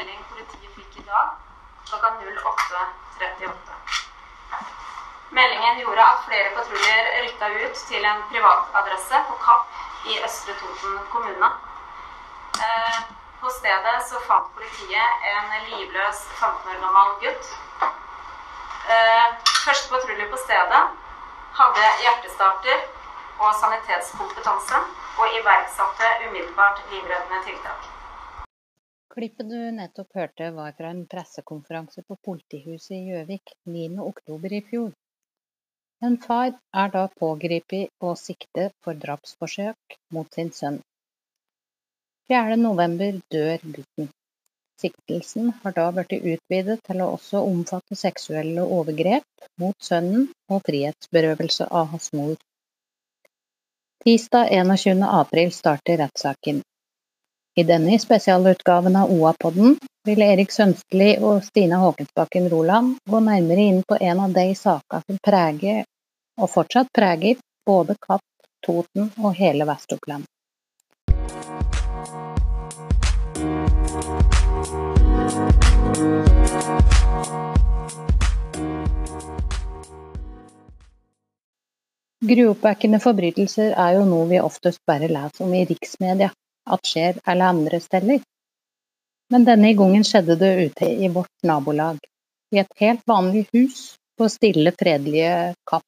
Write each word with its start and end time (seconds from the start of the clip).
melding 0.00 0.20
politiet 0.32 0.72
fikk 0.76 0.94
i 0.96 1.02
dag 1.04 1.32
klokka 1.88 2.10
08.38. 2.20 3.74
Meldingen 5.36 5.80
gjorde 5.82 6.04
at 6.04 6.22
flere 6.28 6.52
patruljer 6.54 7.10
rykka 7.24 7.50
ut 7.64 7.82
til 7.90 8.06
en 8.12 8.22
privatadresse 8.30 9.20
på 9.28 9.36
Kapp 9.44 9.66
i 10.08 10.16
Østre 10.24 10.56
Toten 10.62 10.96
kommune. 11.12 11.50
Eh, 12.64 12.98
på 13.42 13.52
stedet 13.58 13.98
så 14.08 14.22
fant 14.28 14.48
politiet 14.56 15.28
en 15.34 15.52
livløs 15.68 16.24
15 16.38 16.72
år 16.72 16.80
gammel 16.86 17.14
gutt. 17.26 17.52
Eh, 18.96 19.28
første 19.66 19.92
patrulje 19.92 20.32
på 20.32 20.42
stedet 20.46 20.82
hadde 21.60 21.94
hjertestarter 22.06 22.88
og 23.38 23.54
sanitetskompetanse 23.60 24.84
og 25.20 25.40
iverksatte 25.40 26.14
umiddelbart 26.26 26.84
livreddende 26.88 27.44
tiltak. 27.44 27.99
Klippet 29.10 29.48
du 29.50 29.58
nettopp 29.74 30.12
hørte 30.14 30.50
var 30.54 30.74
fra 30.78 30.90
en 30.94 31.06
pressekonferanse 31.12 32.02
på 32.06 32.16
politihuset 32.26 32.92
i 32.94 33.00
Gjøvik 33.08 33.54
9.10 33.66 34.52
i 34.58 34.60
fjor. 34.68 34.92
En 36.06 36.14
far 36.26 36.52
er 36.82 36.92
da 36.94 37.02
pågrepet 37.22 37.90
og 38.06 38.14
siktet 38.20 38.76
for 38.84 39.00
drapsforsøk 39.02 39.98
mot 40.14 40.38
sin 40.38 40.52
sønn. 40.60 40.78
4.11 42.30 43.20
dør 43.34 43.66
gutten. 43.74 44.08
Siktelsen 44.80 45.50
har 45.64 45.74
da 45.76 45.90
blitt 45.96 46.14
utvidet 46.20 46.78
til 46.86 47.02
å 47.02 47.10
også 47.18 47.42
omfatte 47.50 47.98
seksuelle 47.98 48.62
overgrep 48.78 49.50
mot 49.60 49.76
sønnen 49.90 50.30
og 50.48 50.62
frihetsberøvelse 50.70 51.66
av 51.82 51.90
hans 51.96 52.12
mor. 52.16 52.38
Tirsdag 54.06 54.54
21. 54.54 55.02
april 55.20 55.50
starter 55.52 56.00
rettssaken. 56.06 56.62
I 57.60 57.64
denne 57.64 57.98
spesialutgaven 57.98 58.94
av 58.96 59.10
OA-podden 59.12 59.74
vil 60.08 60.22
Erik 60.24 60.52
Sønskli 60.54 61.08
og 61.20 61.42
Stina 61.44 61.76
Håkensbakken 61.82 62.46
Roland 62.48 62.94
gå 63.10 63.20
nærmere 63.20 63.66
inn 63.68 63.82
på 63.84 63.98
en 64.00 64.22
av 64.24 64.32
de 64.32 64.46
sakene 64.56 65.04
som 65.04 65.18
preger, 65.28 65.82
og 66.40 66.48
fortsatt 66.48 66.88
preger, 66.96 67.36
både 67.68 67.98
Kapp, 68.00 68.24
Toten 68.64 69.12
og 69.20 69.36
hele 69.36 69.68
Vest-Oppland. 69.68 70.24
Gruoppvekkende 82.32 83.04
forbrytelser 83.04 83.74
er 83.76 83.98
jo 83.98 84.08
noe 84.08 84.30
vi 84.32 84.40
oftest 84.40 84.80
bare 84.88 85.12
leser 85.12 85.44
om 85.44 85.52
i 85.52 85.66
riksmedia 85.68 86.32
at 86.66 86.86
skjer 86.86 87.20
alle 87.24 87.48
andre 87.54 87.80
steder. 87.80 88.20
Men 89.30 89.46
denne 89.46 89.72
gangen 89.78 90.04
skjedde 90.04 90.36
det 90.40 90.50
ute 90.66 90.90
i 90.90 91.08
vårt 91.08 91.46
nabolag, 91.46 91.98
i 92.54 92.58
et 92.58 92.72
helt 92.82 93.02
vanlig 93.06 93.46
hus 93.54 93.94
på 94.18 94.28
stille, 94.28 94.72
fredelige 94.76 95.54
Kapp. 95.70 95.86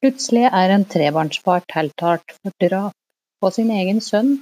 Plutselig 0.00 0.46
er 0.48 0.72
en 0.72 0.86
trebarnsfar 0.88 1.66
tiltalt 1.68 2.32
for 2.38 2.56
drap 2.64 2.96
på 3.40 3.50
sin 3.52 3.70
egen 3.74 4.00
sønn 4.00 4.38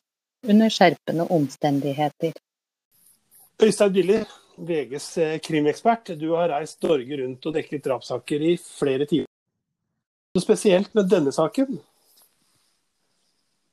under 0.46 0.70
skjerpende 0.70 1.26
omstendigheter. 1.34 2.36
Øystein 3.58 3.92
Biller, 3.92 4.28
VGs 4.54 5.08
eh, 5.18 5.40
krimekspert. 5.42 6.14
Du 6.20 6.30
har 6.36 6.52
reist 6.54 6.82
Norge 6.86 7.18
rundt 7.22 7.46
og 7.46 7.54
dekket 7.58 7.84
drapssaker 7.84 8.44
i 8.52 8.54
flere 8.56 9.06
timer. 9.10 9.26
Spesielt 10.38 10.94
med 10.94 11.10
denne 11.10 11.32
saken. 11.34 11.80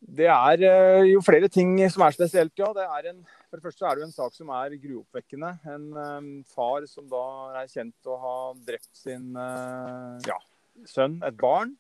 Det 0.06 0.28
er 0.30 0.62
eh, 0.68 1.04
jo 1.10 1.22
flere 1.26 1.48
ting 1.50 1.74
som 1.90 2.04
er 2.06 2.14
spesielt, 2.14 2.54
ja. 2.60 2.70
Det 2.78 2.84
er 2.86 3.10
en, 3.10 3.22
for 3.50 3.58
det 3.58 3.66
første 3.66 3.86
er 3.86 3.96
det 3.96 4.04
jo 4.04 4.10
en 4.10 4.14
sak 4.16 4.36
som 4.36 4.52
er 4.54 4.76
gruoppvekkende. 4.82 5.52
En 5.74 5.88
um, 5.96 6.28
far 6.46 6.86
som 6.90 7.08
da 7.10 7.24
er 7.62 7.72
kjent 7.72 8.12
å 8.12 8.18
ha 8.22 8.36
drept 8.68 8.92
sin 8.94 9.34
uh, 9.34 10.20
ja, 10.28 10.38
sønn, 10.86 11.18
et 11.26 11.38
barn. 11.42 11.74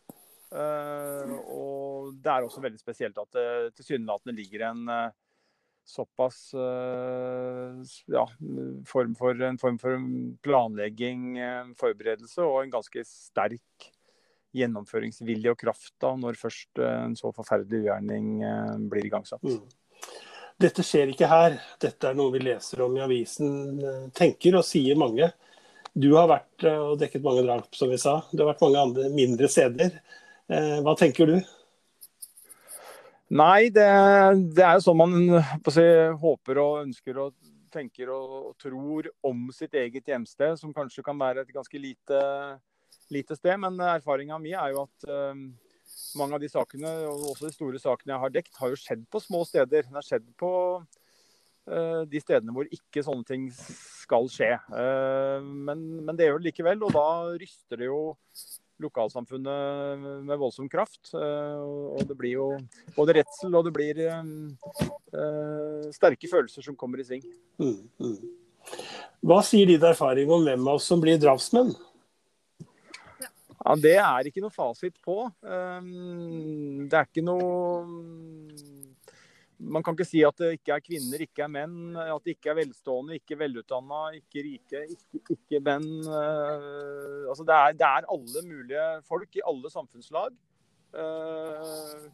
Og 0.55 2.13
det 2.23 2.31
er 2.31 2.45
også 2.45 2.61
veldig 2.63 2.79
spesielt 2.79 3.17
at 3.19 3.27
det 3.35 3.73
tilsynelatende 3.75 4.37
ligger 4.37 4.61
en 4.69 4.91
såpass 5.83 6.37
ja, 6.53 8.23
form 8.87 9.17
for, 9.19 9.41
en 9.49 9.59
form 9.59 9.79
for 9.81 10.05
planlegging, 10.45 11.25
forberedelse 11.81 12.45
og 12.45 12.61
en 12.61 12.71
ganske 12.77 13.03
sterk 13.09 13.89
gjennomføringsvilje 14.55 15.53
og 15.53 15.59
kraft 15.59 15.93
da, 16.01 16.13
når 16.19 16.37
først 16.39 16.81
eh, 16.81 16.99
en 17.07 17.15
så 17.19 17.31
forferdelig 17.35 17.83
ugjerning 17.83 18.29
eh, 18.45 18.75
blir 18.91 19.07
igangsatt. 19.09 19.43
Mm. 19.43 19.63
Dette 20.65 20.85
skjer 20.87 21.11
ikke 21.11 21.27
her, 21.27 21.57
dette 21.83 22.09
er 22.09 22.15
noe 22.15 22.31
vi 22.33 22.43
leser 22.45 22.85
om 22.85 22.95
i 22.95 23.03
avisen, 23.03 23.49
eh, 23.79 24.05
tenker 24.15 24.59
og 24.59 24.67
sier 24.67 24.99
mange. 24.99 25.31
Du 25.95 26.09
har 26.17 26.27
vært 26.27 26.65
og 26.67 26.97
dekket 26.99 27.23
mange 27.23 27.45
drap, 27.45 27.69
som 27.75 27.91
vi 27.91 27.99
sa. 27.99 28.17
Du 28.31 28.43
har 28.43 28.51
vært 28.53 28.63
mange 28.65 28.81
andre 28.81 29.11
mindre 29.15 29.47
steder. 29.47 29.93
Hva 30.83 30.91
tenker 30.99 31.29
du? 31.29 31.37
Nei, 33.31 33.69
det, 33.73 33.85
det 34.53 34.65
er 34.65 34.75
jo 34.75 34.83
sånn 34.83 34.99
man 34.99 35.15
si, 35.71 35.85
håper 36.19 36.59
og 36.61 36.81
ønsker 36.83 37.21
og 37.23 37.31
tenker 37.75 38.11
og, 38.13 38.35
og 38.51 38.53
tror 38.61 39.07
om 39.25 39.47
sitt 39.55 39.73
eget 39.79 40.11
hjemsted, 40.11 40.59
som 40.59 40.75
kanskje 40.75 41.03
kan 41.07 41.17
være 41.19 41.45
et 41.45 41.55
ganske 41.55 41.79
lite 41.79 42.19
lite 43.13 43.37
sted. 43.37 43.57
Men 43.61 43.79
erfaringa 43.79 44.39
mi 44.41 44.53
er 44.55 44.73
jo 44.73 44.83
at 44.85 45.07
uh, 45.09 45.33
mange 46.19 46.37
av 46.37 46.43
de 46.43 46.51
sakene, 46.51 46.91
og 47.09 47.31
også 47.33 47.49
de 47.49 47.55
store 47.55 47.81
sakene 47.81 48.15
jeg 48.15 48.23
har 48.25 48.35
dekt, 48.35 48.53
har 48.59 48.73
jo 48.73 48.81
skjedd 48.81 49.07
på 49.11 49.21
små 49.23 49.43
steder. 49.47 49.87
Det 49.87 49.97
har 49.97 50.05
skjedd 50.05 50.27
på 50.39 50.51
uh, 50.81 52.03
de 52.09 52.21
stedene 52.23 52.55
hvor 52.55 52.69
ikke 52.69 53.05
sånne 53.05 53.27
ting 53.27 53.49
skal 53.55 54.29
skje. 54.29 54.51
Men, 54.69 55.79
men, 56.05 56.13
det 56.13 56.27
gjør 56.27 56.37
det 56.37 56.51
likevel, 56.51 56.83
og 56.85 56.93
da 56.93 57.07
ryster 57.41 57.81
det 57.81 57.87
jo 57.89 58.13
lokalsamfunnet 58.83 60.03
med 60.27 60.37
voldsom 60.37 60.67
kraft. 60.69 61.09
Og 61.15 62.03
det 62.05 62.17
blir 62.19 62.35
jo 62.35 62.47
både 62.93 63.15
redsel 63.17 63.55
og 63.55 63.65
det 63.65 63.73
blir 63.73 64.01
sterke 65.95 66.29
følelser 66.29 66.67
som 66.67 66.77
kommer 66.77 67.01
i 67.01 67.07
sving. 67.07 67.25
Mm, 67.57 67.79
mm. 67.97 68.19
Hva 69.25 69.41
sier 69.45 69.69
din 69.69 69.85
erfaring 69.89 70.29
om 70.29 70.45
hvem 70.45 70.67
av 70.67 70.77
oss 70.77 70.87
som 70.91 71.01
blir 71.01 71.17
drapsmenn? 71.21 71.73
Ja, 73.65 73.73
Det 73.81 73.95
er 73.97 74.27
ikke 74.29 74.43
noe 74.43 74.53
fasit 74.53 74.97
på. 75.01 75.23
Ehm, 75.41 76.85
det 76.85 76.99
er 76.99 77.07
ikke 77.09 77.25
noe 77.25 77.85
Man 79.55 79.81
kan 79.81 79.95
ikke 79.95 80.05
si 80.05 80.19
at 80.27 80.35
det 80.37 80.49
ikke 80.57 80.73
er 80.75 80.81
kvinner, 80.83 81.21
ikke 81.23 81.45
er 81.45 81.49
menn. 81.49 81.95
At 81.97 82.25
det 82.27 82.35
ikke 82.35 82.51
er 82.51 82.57
velstående, 82.59 83.15
ikke 83.17 83.37
velutdanna, 83.39 84.01
ikke 84.19 84.43
rike, 84.43 84.81
ikke, 84.93 85.21
ikke 85.31 85.61
menn. 85.63 85.87
Eh, 86.03 87.21
altså 87.31 87.45
det, 87.47 87.55
er, 87.55 87.77
det 87.79 87.87
er 87.87 88.09
alle 88.17 88.43
mulige 88.45 88.89
folk 89.07 89.39
i 89.39 89.45
alle 89.47 89.71
samfunnslag. 89.71 90.35
Uh, 90.95 92.05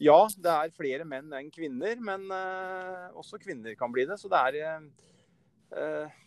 ja, 0.00 0.20
det 0.40 0.52
er 0.52 0.76
flere 0.76 1.04
menn 1.08 1.32
enn 1.36 1.50
kvinner, 1.52 1.98
men 2.00 2.22
uh, 2.30 3.10
også 3.20 3.40
kvinner 3.42 3.74
kan 3.76 3.92
bli 3.92 4.06
det. 4.08 4.20
Så 4.20 4.30
det 4.32 4.44
er 4.52 4.86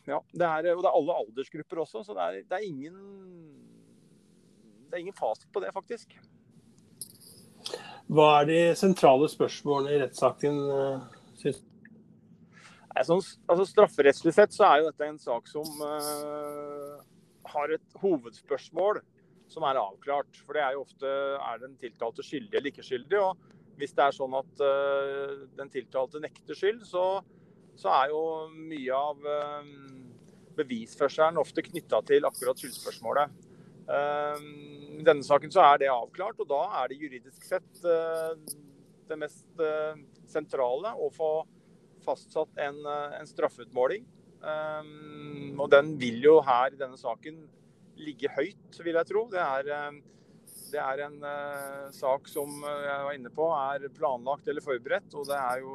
ja, 0.10 0.20
det 0.34 0.44
er, 0.44 0.74
og 0.76 0.82
det 0.84 0.90
er 0.90 0.98
alle 0.98 1.22
aldersgrupper 1.22 1.86
også, 1.86 2.04
så 2.04 2.18
det 2.18 2.26
er, 2.26 2.42
det 2.50 2.58
er 2.58 2.66
ingen 2.68 2.98
det 4.97 5.03
er 5.03 5.06
ingen 5.06 5.18
fasit 5.18 5.50
på 5.53 5.62
det, 5.62 5.69
faktisk. 5.75 6.18
Hva 8.08 8.28
er 8.40 8.47
de 8.50 8.59
sentrale 8.80 9.28
spørsmålene 9.30 9.94
i 9.94 10.00
rettssaken, 10.02 10.62
eh, 10.74 11.34
syns 11.38 11.59
sånn, 13.06 13.22
altså, 13.45 13.66
Strafferettslig 13.68 14.33
sett 14.33 14.56
så 14.56 14.66
er 14.66 14.80
jo 14.81 14.88
dette 14.89 15.06
en 15.06 15.19
sak 15.22 15.45
som 15.51 15.68
uh, 15.83 16.98
har 17.51 17.74
et 17.75 17.98
hovedspørsmål 18.01 19.04
som 19.51 19.66
er 19.68 19.77
avklart. 19.77 20.39
For 20.42 20.57
det 20.57 20.63
er 20.66 20.74
jo 20.74 20.86
ofte 20.88 21.12
er 21.38 21.62
den 21.62 21.75
tiltalte 21.77 22.25
skyldig 22.25 22.57
eller 22.57 22.72
ikke 22.72 22.86
skyldig. 22.88 23.19
Og 23.22 23.77
hvis 23.77 23.94
det 23.94 24.07
er 24.07 24.18
sånn 24.18 24.33
at 24.39 24.63
uh, 24.63 25.45
den 25.60 25.69
tiltalte 25.74 26.24
nekter 26.24 26.57
skyld, 26.57 26.81
så, 26.89 27.06
så 27.77 27.94
er 28.00 28.16
jo 28.16 28.24
mye 28.56 28.98
av 28.98 29.30
uh, 29.30 29.62
bevisførselen 30.57 31.38
ofte 31.44 31.68
knytta 31.69 32.01
til 32.07 32.25
akkurat 32.25 32.63
skyldspørsmålet. 32.63 33.44
I 34.98 35.06
denne 35.06 35.26
saken 35.26 35.52
så 35.54 35.62
er 35.62 35.82
det 35.82 35.92
avklart, 35.94 36.40
og 36.42 36.50
da 36.50 36.64
er 36.80 36.90
det 36.90 36.98
juridisk 37.04 37.46
sett 37.46 37.84
eh, 37.86 38.34
det 39.08 39.18
mest 39.22 39.62
eh, 39.62 40.00
sentrale 40.30 40.94
å 40.98 41.12
få 41.14 41.32
fastsatt 42.06 42.58
en, 42.64 42.80
eh, 42.82 43.18
en 43.20 43.30
straffeutmåling. 43.30 44.08
Og 45.58 45.66
den 45.74 45.96
vil 45.98 46.22
jo 46.22 46.36
her 46.46 46.72
i 46.72 46.78
denne 46.78 46.98
saken 47.00 47.40
ligge 47.98 48.30
høyt, 48.36 48.78
vil 48.86 49.00
jeg 49.00 49.10
tro. 49.10 49.24
Det 49.32 49.42
er, 49.42 49.98
det 50.70 50.80
er 50.80 51.02
en 51.08 51.16
sak 51.92 52.30
som 52.30 52.54
jeg 52.62 53.08
var 53.08 53.18
inne 53.18 53.32
på 53.34 53.48
er 53.58 53.88
planlagt 53.98 54.48
eller 54.48 54.64
forberedt. 54.64 55.10
Og 55.18 55.26
det 55.28 55.40
er 55.42 55.64
jo 55.66 55.74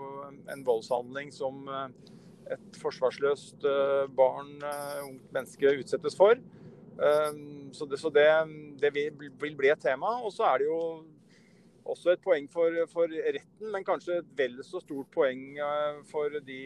en 0.55 0.63
voldshandling 0.65 1.35
som 1.35 1.67
et 1.67 2.79
forsvarsløst 2.79 3.67
barn, 4.15 4.55
ungt 5.09 5.35
menneske, 5.35 5.75
utsettes 5.83 6.17
for. 6.17 6.39
Så 7.73 7.87
det, 7.89 7.99
så 7.99 8.11
det, 8.13 8.29
det 8.81 8.91
vil, 8.95 9.57
bli 9.57 9.71
et 9.73 9.81
tema. 9.81 10.19
Og 10.23 10.33
så 10.35 10.45
er 10.51 10.63
det 10.63 10.69
jo 10.69 10.81
også 11.83 12.13
et 12.13 12.23
poeng 12.23 12.47
for, 12.51 12.77
for, 12.93 13.11
retten, 13.11 13.71
men 13.73 13.87
kanskje 13.87 14.21
et 14.21 14.29
vel 14.39 14.61
så 14.67 14.79
stort 14.83 15.09
poeng 15.15 15.57
for, 16.11 16.37
de, 16.47 16.61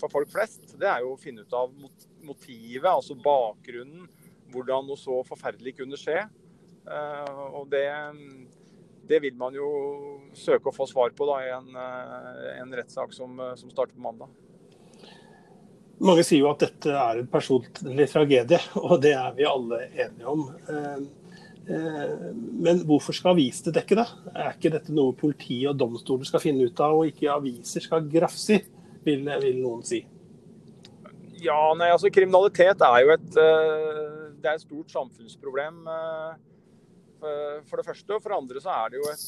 for 0.00 0.12
folk 0.12 0.32
flest. 0.32 0.74
Det 0.80 0.88
er 0.90 1.04
jo 1.04 1.14
å 1.14 1.20
finne 1.20 1.46
ut 1.46 1.56
av 1.56 1.72
motivet, 2.26 2.90
altså 2.90 3.16
bakgrunnen. 3.16 4.08
Hvordan 4.50 4.88
noe 4.88 4.98
så 4.98 5.20
forferdelig 5.28 5.76
kunne 5.78 5.98
skje. 6.00 6.24
Og 7.54 7.70
det, 7.70 7.86
det 9.06 9.20
vil 9.22 9.36
man 9.38 9.54
jo 9.54 9.70
søke 10.34 10.70
å 10.70 10.74
få 10.74 10.88
svar 10.90 11.14
på 11.16 11.28
da, 11.30 11.40
i 11.46 11.52
en, 11.54 11.70
en 12.58 12.78
rettssak 12.80 13.14
som, 13.14 13.38
som 13.56 13.70
starter 13.70 13.94
på 13.94 14.04
mandag. 14.04 14.34
Mange 16.00 16.22
sier 16.24 16.40
jo 16.40 16.48
at 16.48 16.62
dette 16.62 16.92
er 16.96 17.18
en 17.20 17.26
personlig 17.28 18.06
tragedie, 18.08 18.60
og 18.80 19.00
det 19.04 19.12
er 19.18 19.34
vi 19.36 19.44
alle 19.48 19.82
enige 19.90 20.30
om. 20.32 20.46
Eh, 20.72 21.02
eh, 21.74 22.14
men 22.64 22.80
hvorfor 22.88 23.16
skal 23.16 23.34
avisene 23.34 23.74
dekke 23.76 23.98
det? 23.98 24.06
Er 24.32 24.54
ikke 24.54 24.72
dette 24.78 24.94
noe 24.96 25.12
politi 25.16 25.58
og 25.68 25.76
domstoler 25.80 26.28
skal 26.28 26.40
finne 26.40 26.70
ut 26.70 26.80
av, 26.80 26.96
og 26.96 27.10
ikke 27.10 27.34
aviser 27.34 27.84
skal 27.84 28.08
grafse 28.08 28.56
i, 28.56 28.62
vil, 29.04 29.28
vil, 29.28 29.60
noen 29.60 29.84
si? 29.84 30.00
Ja, 31.40 31.60
nei, 31.76 31.90
altså 31.92 32.12
Kriminalitet 32.12 32.80
er 32.84 32.98
jo 33.04 33.12
et, 33.16 33.30
eh, 33.40 34.32
er 34.40 34.54
et 34.54 34.64
stort 34.64 34.92
samfunnsproblem. 34.96 35.84
For 37.20 37.76
det 37.76 37.84
første, 37.84 38.14
og 38.16 38.22
for 38.24 38.32
det 38.32 38.36
andre 38.38 38.60
så 38.64 38.70
er 38.72 38.86
det 38.94 38.96
jo 38.96 39.08
et 39.12 39.24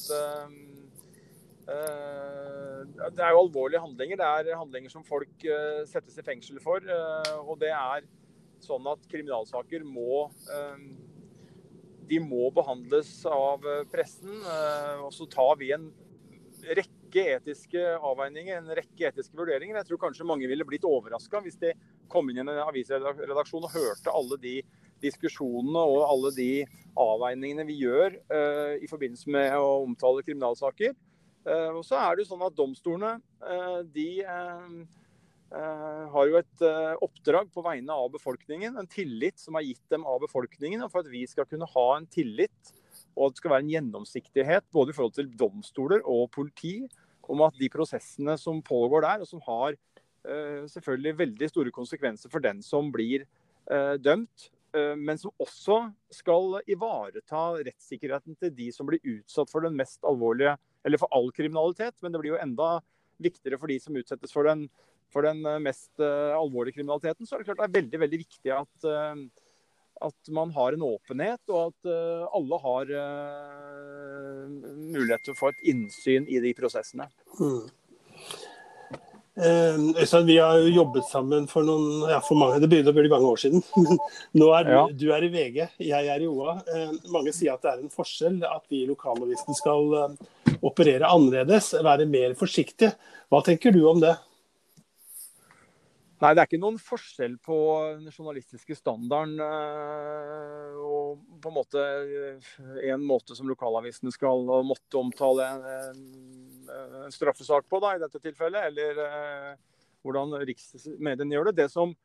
det 2.84 3.22
er 3.22 3.32
jo 3.34 3.44
alvorlige 3.44 3.82
handlinger. 3.82 4.18
Det 4.20 4.28
er 4.52 4.58
handlinger 4.58 4.92
som 4.92 5.04
folk 5.06 5.46
eh, 5.46 5.82
settes 5.88 6.18
i 6.18 6.24
fengsel 6.26 6.60
for. 6.62 6.84
Eh, 6.84 7.32
og 7.42 7.58
det 7.62 7.72
er 7.74 8.06
sånn 8.62 8.86
at 8.90 9.08
kriminalsaker 9.10 9.82
må 9.82 10.28
de 12.06 12.18
må 12.22 12.50
behandles 12.54 13.10
av 13.26 13.64
pressen. 13.90 14.34
Og 15.02 15.10
så 15.14 15.26
tar 15.32 15.56
vi 15.58 15.72
en 15.74 15.88
rekke 16.78 17.24
etiske 17.38 17.82
avveininger, 17.96 18.58
en 18.58 18.74
rekke 18.76 19.08
etiske 19.08 19.38
vurderinger. 19.38 19.80
Jeg 19.80 19.88
tror 19.88 20.02
kanskje 20.04 20.26
mange 20.28 20.46
ville 20.50 20.66
blitt 20.68 20.86
overraska 20.86 21.40
hvis 21.42 21.58
de 21.62 21.72
kom 22.12 22.30
inn 22.30 22.38
i 22.38 22.44
en 22.44 22.52
avisredaksjon 22.68 23.66
og 23.66 23.74
hørte 23.74 24.14
alle 24.14 24.38
de 24.42 24.58
diskusjonene 25.02 25.82
og 25.82 26.04
alle 26.06 26.34
de 26.36 26.50
avveiningene 27.02 27.66
vi 27.66 27.80
gjør 27.80 28.18
i 28.78 28.90
forbindelse 28.90 29.32
med 29.32 29.56
å 29.58 29.80
omtale 29.88 30.22
kriminalsaker. 30.26 30.94
Eh, 31.42 31.70
og 31.74 31.82
så 31.86 31.98
er 31.98 32.14
det 32.14 32.24
jo 32.24 32.32
sånn 32.32 32.44
at 32.46 32.54
Domstolene 32.54 33.16
eh, 33.42 33.80
de 33.94 34.08
eh, 34.22 34.98
har 35.52 36.28
jo 36.30 36.38
et 36.38 36.62
oppdrag 37.04 37.50
på 37.52 37.64
vegne 37.66 37.92
av 37.92 38.06
befolkningen, 38.14 38.78
en 38.78 38.88
tillit 38.88 39.36
som 39.36 39.58
er 39.58 39.66
gitt 39.66 39.82
dem 39.92 40.06
av 40.08 40.22
befolkningen. 40.22 40.80
og 40.80 40.92
For 40.94 41.04
at 41.04 41.10
vi 41.12 41.26
skal 41.28 41.48
kunne 41.50 41.68
ha 41.68 41.88
en 41.98 42.08
tillit 42.08 42.72
og 43.12 43.26
at 43.26 43.34
det 43.34 43.42
skal 43.42 43.52
være 43.52 43.64
en 43.66 43.74
gjennomsiktighet 43.74 44.64
både 44.72 44.94
i 44.94 44.96
forhold 44.96 45.18
til 45.18 45.28
domstoler 45.36 46.00
og 46.08 46.30
politi 46.32 46.78
om 47.28 47.44
at 47.44 47.58
de 47.60 47.68
prosessene 47.68 48.38
som 48.40 48.62
pågår 48.64 49.04
der, 49.04 49.20
og 49.20 49.28
som 49.28 49.44
har 49.44 49.76
selvfølgelig 50.72 51.18
veldig 51.18 51.50
store 51.50 51.74
konsekvenser 51.74 52.32
for 52.32 52.40
den 52.40 52.64
som 52.64 52.88
blir 52.94 53.26
dømt, 54.00 54.48
men 54.72 55.20
som 55.20 55.34
også 55.42 55.82
skal 56.14 56.62
ivareta 56.64 57.44
rettssikkerheten 57.58 58.40
til 58.40 58.56
de 58.56 58.72
som 58.72 58.88
blir 58.88 59.04
utsatt 59.18 59.52
for 59.52 59.68
den 59.68 59.76
mest 59.76 60.00
alvorlige 60.08 60.56
eller 60.84 61.00
for 61.00 61.12
all 61.14 61.30
kriminalitet, 61.34 61.94
men 62.02 62.12
det 62.12 62.22
blir 62.22 62.34
jo 62.34 62.40
enda 62.42 62.80
viktigere 63.22 63.58
for 63.60 63.70
de 63.70 63.78
som 63.82 63.96
utsettes 63.98 64.34
for 64.34 64.48
den, 64.48 64.66
for 65.12 65.26
den 65.26 65.44
eh, 65.46 65.60
mest 65.62 65.92
uh, 66.02 66.34
alvorlige 66.38 66.80
kriminaliteten. 66.80 67.28
Så 67.28 67.36
er 67.36 67.42
det 67.42 67.50
klart 67.50 67.62
det 67.62 67.68
er 67.68 67.78
veldig, 67.80 68.00
veldig 68.04 68.20
viktig 68.24 68.54
at, 68.56 68.88
uh, 68.88 69.20
at 70.08 70.32
man 70.34 70.54
har 70.56 70.74
en 70.74 70.86
åpenhet, 70.88 71.42
og 71.52 71.70
at 71.70 71.90
uh, 71.90 72.24
alle 72.34 72.62
har 72.64 72.96
mulighet 74.92 75.26
til 75.26 75.34
å 75.36 75.38
få 75.38 75.52
et 75.52 75.62
innsyn 75.74 76.26
i 76.28 76.42
de 76.42 76.54
prosessene. 76.58 77.06
Mm. 77.38 77.70
Øystein, 79.32 80.26
vi 80.28 80.36
har 80.36 80.58
jo 80.60 80.72
jobbet 80.74 81.06
sammen 81.08 81.46
for 81.48 81.64
noen, 81.64 82.02
ja, 82.10 82.18
for 82.20 82.36
mange, 82.36 82.58
det 82.60 82.68
begynner 82.68 82.92
å 82.92 82.98
bli 82.98 83.12
mange 83.12 83.30
år 83.30 83.40
siden. 83.40 83.62
Nå 84.40 84.50
er 84.52 84.66
du, 84.66 84.72
ja. 84.74 84.82
du 85.04 85.06
er 85.16 85.24
i 85.24 85.30
VG, 85.32 85.60
jeg 85.86 86.10
er 86.12 86.24
i 86.24 86.28
OA. 86.28 86.58
mange 87.14 87.32
sier 87.32 87.54
at 87.54 87.64
det 87.64 87.72
er 87.72 87.80
en 87.80 87.94
forskjell 87.94 88.42
at 88.44 88.66
vi 88.68 88.82
i 88.82 88.90
lokalavisen 88.90 89.56
skal 89.56 89.88
operere 90.60 91.08
annerledes, 91.08 91.72
være 91.80 92.06
mer 92.10 92.36
forsiktige. 92.38 92.92
Hva 93.32 93.40
tenker 93.46 93.72
du 93.72 93.80
om 93.88 94.04
det? 94.04 94.12
Nei, 96.22 96.36
Det 96.36 96.42
er 96.42 96.46
ikke 96.46 96.62
noen 96.62 96.78
forskjell 96.78 97.32
på 97.42 97.56
den 97.98 98.12
journalistiske 98.12 98.76
standarden 98.78 99.40
eh, 99.42 100.76
og 100.78 101.24
på 101.42 101.50
en 101.50 101.56
måte 101.56 101.82
eh, 101.82 102.52
en 102.92 103.02
måte 103.02 103.34
som 103.34 103.48
lokalavisene 103.50 104.12
skal 104.14 104.46
måtte 104.62 105.00
omtale 105.00 105.48
en, 105.48 106.04
en 107.02 107.14
straffesak 107.14 107.66
på 107.66 107.80
da, 107.82 107.96
i 107.96 108.02
dette 108.04 108.22
tilfellet, 108.22 108.68
eller 108.70 109.02
eh, 109.02 109.48
hvordan 110.06 110.36
riksmediene 110.46 111.34
gjør 111.34 111.50
det. 111.50 111.56
Det 111.64 111.68
som, 111.74 111.96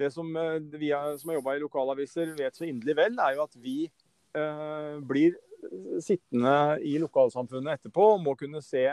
det 0.00 0.08
som 0.14 0.32
vi 0.72 0.94
som 1.20 1.34
har 1.34 1.38
jobba 1.42 1.58
i 1.58 1.64
lokalaviser 1.66 2.32
vet 2.38 2.56
så 2.56 2.64
inderlig 2.64 2.96
vel, 2.96 3.20
er 3.20 3.36
jo 3.36 3.44
at 3.44 3.60
vi 3.60 3.82
eh, 3.84 4.94
blir 5.04 5.36
sittende 6.00 6.78
i 6.80 6.96
lokalsamfunnet 7.02 7.76
etterpå 7.76 8.08
og 8.14 8.24
må 8.24 8.36
kunne 8.40 8.64
se 8.64 8.88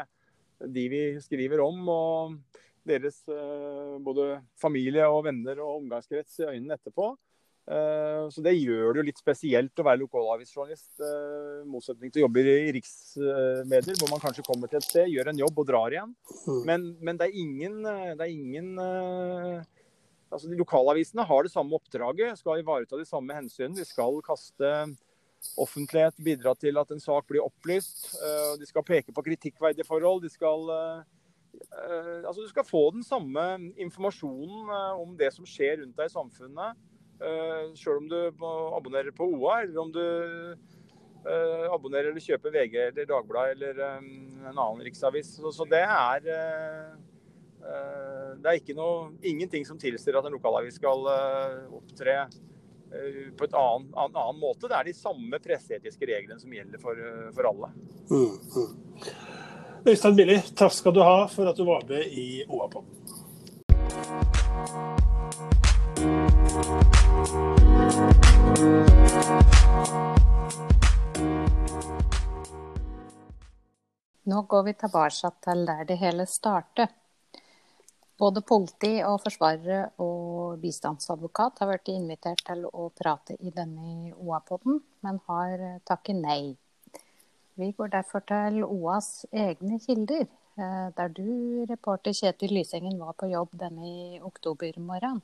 de 0.59 0.85
vi 0.91 1.06
skriver 1.24 1.63
om, 1.63 1.88
og 1.88 2.35
deres 2.88 3.21
eh, 3.31 3.94
både 4.03 4.39
familie 4.59 5.06
og 5.09 5.24
venner 5.27 5.62
og 5.63 5.81
omgangskrets 5.81 6.41
i 6.41 6.50
øynene 6.50 6.77
etterpå. 6.77 7.13
Eh, 7.63 8.24
så 8.33 8.44
det 8.44 8.56
gjør 8.57 8.91
det 8.91 9.01
jo 9.01 9.06
litt 9.07 9.21
spesielt 9.21 9.80
å 9.80 9.85
være 9.88 10.01
lokalavisjournalist, 10.01 10.91
eh, 11.00 11.62
i 11.62 11.69
motsetning 11.71 12.12
til 12.12 12.24
å 12.24 12.25
jobbe 12.25 12.44
i 12.44 12.74
riksmedier, 12.75 14.01
hvor 14.01 14.12
man 14.12 14.24
kanskje 14.24 14.45
kommer 14.47 14.71
til 14.71 14.81
et 14.81 14.89
sted, 14.89 15.13
gjør 15.13 15.31
en 15.31 15.39
jobb 15.45 15.63
og 15.63 15.69
drar 15.69 15.95
igjen. 15.95 16.12
Mm. 16.44 16.59
Men, 16.68 16.89
men 17.00 17.21
det 17.21 17.30
er 17.30 17.39
ingen, 17.45 17.80
det 17.88 18.27
er 18.27 18.33
ingen 18.33 18.75
altså 20.33 20.50
De 20.50 20.57
lokalavisene 20.57 21.24
har 21.30 21.45
det 21.45 21.53
samme 21.53 21.77
oppdraget, 21.77 22.39
skal 22.39 22.62
ivareta 22.62 22.97
de 22.97 23.06
samme 23.06 23.35
hensynene. 23.38 23.77
De 23.77 23.85
skal 23.85 24.18
kaste 24.25 24.71
offentlighet, 25.59 26.15
bidra 26.24 26.53
til 26.57 26.80
at 26.80 26.91
en 26.94 27.01
sak 27.01 27.27
blir 27.30 27.44
opplyst. 27.44 28.07
Eh, 28.15 28.53
de 28.59 28.69
skal 28.69 28.85
peke 28.88 29.13
på 29.13 29.25
kritikkverdige 29.25 29.88
forhold. 29.88 30.24
De 30.24 30.31
skal, 30.31 30.69
altså 32.25 32.41
du 32.41 32.50
skal 32.50 32.67
få 32.67 32.91
den 32.95 33.03
samme 33.05 33.71
informasjonen 33.81 34.69
eh, 34.73 34.94
om 35.01 35.17
det 35.19 35.31
som 35.35 35.45
skjer 35.47 35.78
rundt 35.81 35.97
deg 35.97 36.06
i 36.09 36.18
samfunnet. 36.18 36.69
Selv 37.80 37.97
om 38.01 38.07
du 38.11 38.18
abonnerer 38.75 39.13
på 39.16 39.23
OA, 39.31 39.54
eller 39.61 39.78
om 39.80 39.92
du 39.94 40.06
abonnerer 41.71 42.07
eller 42.09 42.19
kjøper 42.19 42.51
VG 42.51 42.75
eller 42.89 43.06
Dagbladet 43.07 43.54
eller 43.54 43.73
en 43.94 44.49
annen 44.49 44.81
riksavis. 44.83 45.30
Så 45.56 45.63
det 45.71 45.85
er 45.85 46.19
det 46.25 46.35
er 48.49 48.59
ikke 48.59 48.75
noe, 48.75 49.16
ingenting 49.23 49.63
som 49.63 49.80
tilsier 49.80 50.18
at 50.19 50.28
en 50.28 50.35
lokalavis 50.35 50.75
skal 50.81 50.99
opptre 51.78 52.28
Eh, 52.94 53.33
på 53.37 53.44
en 53.44 53.54
annen, 53.54 53.94
annen, 53.95 54.39
måte. 54.39 54.68
Det 54.68 54.75
er 54.78 54.85
de 54.85 54.94
samme 54.94 55.39
presseetiske 55.42 56.06
reglene 56.06 56.39
som 56.39 56.51
gjelder 56.54 56.81
for, 56.81 56.99
eh, 56.99 57.30
for 57.33 57.44
alle. 57.49 57.71
Mm, 58.11 58.35
mm. 58.54 58.71
Øystein 59.83 60.16
Billi, 60.16 60.37
takk 60.56 60.71
skal 60.71 60.94
du 60.95 61.02
ha 61.04 61.25
for 61.28 61.49
at 61.49 61.57
du 61.59 61.66
var 61.68 61.81
med 61.90 62.06
i 62.16 62.45
OA-podden. 62.47 63.04
Nå 74.23 74.42
går 74.47 74.63
vi 74.69 74.78
tilbake 74.80 75.33
til 75.44 75.68
der 75.68 75.83
det 75.92 75.99
hele 75.99 76.30
startet. 76.31 76.95
Både 78.16 78.40
politi 78.40 78.95
og 79.04 79.19
forsvarere 79.25 79.83
og 79.99 80.63
bistandsadvokat 80.63 81.59
har 81.59 81.73
vært 81.75 81.92
invitert 81.92 82.47
til 82.47 82.63
å 82.71 82.87
prate 82.95 83.35
i 83.35 83.52
denne 83.52 84.13
OA-podden, 84.16 84.80
men 85.04 85.19
har 85.28 85.81
takket 85.83 86.23
nei. 86.23 86.56
Vi 87.56 87.69
går 87.78 87.92
derfor 87.94 88.24
til 88.26 88.64
OAs 88.66 89.26
egne 89.30 89.78
kilder, 89.80 90.26
eh, 90.57 90.88
der 90.98 91.12
du, 91.14 91.28
reporter 91.69 92.14
Kjetil 92.18 92.56
Lysengen, 92.57 92.98
var 92.98 93.14
på 93.14 93.30
jobb 93.30 93.54
denne 93.60 94.22
oktobermorgenen. 94.26 95.22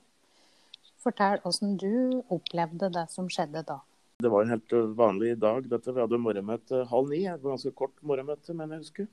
Fortell 1.00 1.40
hvordan 1.42 1.76
du 1.80 2.22
opplevde 2.30 2.90
det 2.92 3.06
som 3.10 3.26
skjedde 3.26 3.64
da. 3.66 3.80
Det 4.20 4.30
var 4.30 4.44
en 4.44 4.52
helt 4.52 4.72
vanlig 4.96 5.40
dag. 5.40 5.64
dette. 5.70 5.94
Vi 5.94 6.00
hadde 6.00 6.18
morgenmøte 6.20 6.84
halv 6.90 7.08
ni. 7.08 7.24
Et 7.26 7.42
ganske 7.42 7.72
kort 7.72 7.96
morgenmøte, 8.02 8.54
mener 8.54 8.76
jeg 8.76 8.84
husker. 8.84 9.08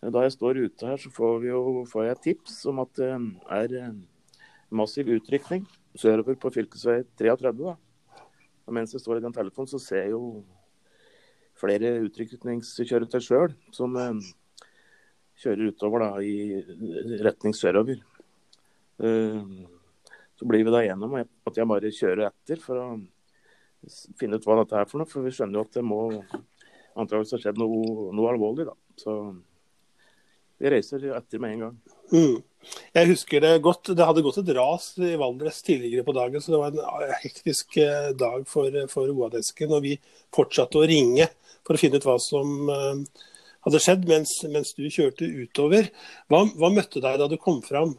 Da 0.00 0.22
jeg 0.24 0.32
står 0.32 0.64
ute 0.64 0.86
her, 0.86 0.96
så 0.96 1.10
får, 1.12 1.44
jo, 1.44 1.84
får 1.88 2.04
jeg 2.04 2.20
tips 2.20 2.66
om 2.66 2.80
at 2.82 2.92
det 2.96 3.12
er 3.52 3.76
eh, 3.78 3.94
massiv 4.70 5.06
utrykning 5.12 5.68
sørover 5.94 6.34
på 6.34 6.50
fv. 6.50 6.66
33. 7.18 7.52
Da. 7.52 7.76
Og 8.66 8.74
mens 8.74 8.92
jeg 8.92 9.00
står 9.00 9.20
i 9.20 9.24
den 9.24 9.32
telefonen, 9.32 9.68
så 9.68 9.78
ser 9.78 10.08
jeg 10.08 10.16
jo 10.16 10.42
flere 11.58 11.92
utrykningskjøretøy 12.06 13.22
sjøl 13.22 13.54
som 13.74 13.94
eh, 14.00 14.32
kjører 15.42 15.72
utover 15.72 16.04
da, 16.04 16.10
i 16.22 17.22
retning 17.24 17.56
sørover. 17.56 18.02
Uh, 19.02 19.66
så 20.38 20.46
blir 20.46 20.62
vi 20.66 20.70
da 20.70 20.84
gjennom 20.84 21.16
at 21.18 21.56
jeg 21.58 21.66
bare 21.66 21.90
kjører 21.94 22.28
etter 22.28 22.60
for 22.62 22.78
å 22.78 22.86
finne 24.18 24.38
ut 24.38 24.46
hva 24.46 24.60
dette 24.60 24.78
er 24.78 24.86
for 24.90 25.02
noe. 25.02 25.10
For 25.10 25.26
vi 25.26 25.32
skjønner 25.34 25.58
jo 25.58 25.64
at 25.66 25.74
det 25.74 25.82
må 25.86 26.00
antakeligvis 26.94 27.34
har 27.36 27.42
skjedd 27.42 27.60
noe, 27.60 28.10
noe 28.14 28.30
alvorlig. 28.30 28.68
da. 28.70 28.76
Så 29.00 29.16
vi 30.62 30.70
reiser 30.70 31.06
etter 31.16 31.42
med 31.42 31.56
en 31.56 31.64
gang. 31.64 31.78
Mm. 32.14 32.36
Jeg 32.94 33.10
husker 33.10 33.42
det 33.44 33.52
godt. 33.64 33.92
Det 33.96 34.06
hadde 34.06 34.22
gått 34.24 34.40
et 34.40 34.52
ras 34.56 34.92
i 35.02 35.14
Valdres 35.20 35.60
tidligere 35.66 36.06
på 36.06 36.14
dagen, 36.16 36.42
så 36.42 36.54
det 36.54 36.60
var 36.62 37.00
en 37.04 37.16
hektisk 37.24 37.78
eh, 37.82 38.10
dag 38.16 38.46
for, 38.48 38.78
for 38.92 39.10
OA-desken. 39.12 39.74
Og 39.76 39.84
vi 39.84 39.96
fortsatte 40.34 40.80
å 40.80 40.86
ringe 40.88 41.28
for 41.64 41.76
å 41.76 41.80
finne 41.80 42.00
ut 42.00 42.06
hva 42.06 42.16
som 42.22 42.70
uh, 42.70 43.22
hadde 43.66 43.80
skjedd 43.82 44.04
mens, 44.08 44.36
mens, 44.52 44.74
du 44.76 44.84
kjørte 44.92 45.28
utover. 45.28 45.88
Hva, 46.28 46.44
hva, 46.52 46.72
møtte 46.74 47.02
deg 47.04 47.20
da 47.20 47.28
du 47.30 47.38
kom 47.40 47.62
fram? 47.64 47.96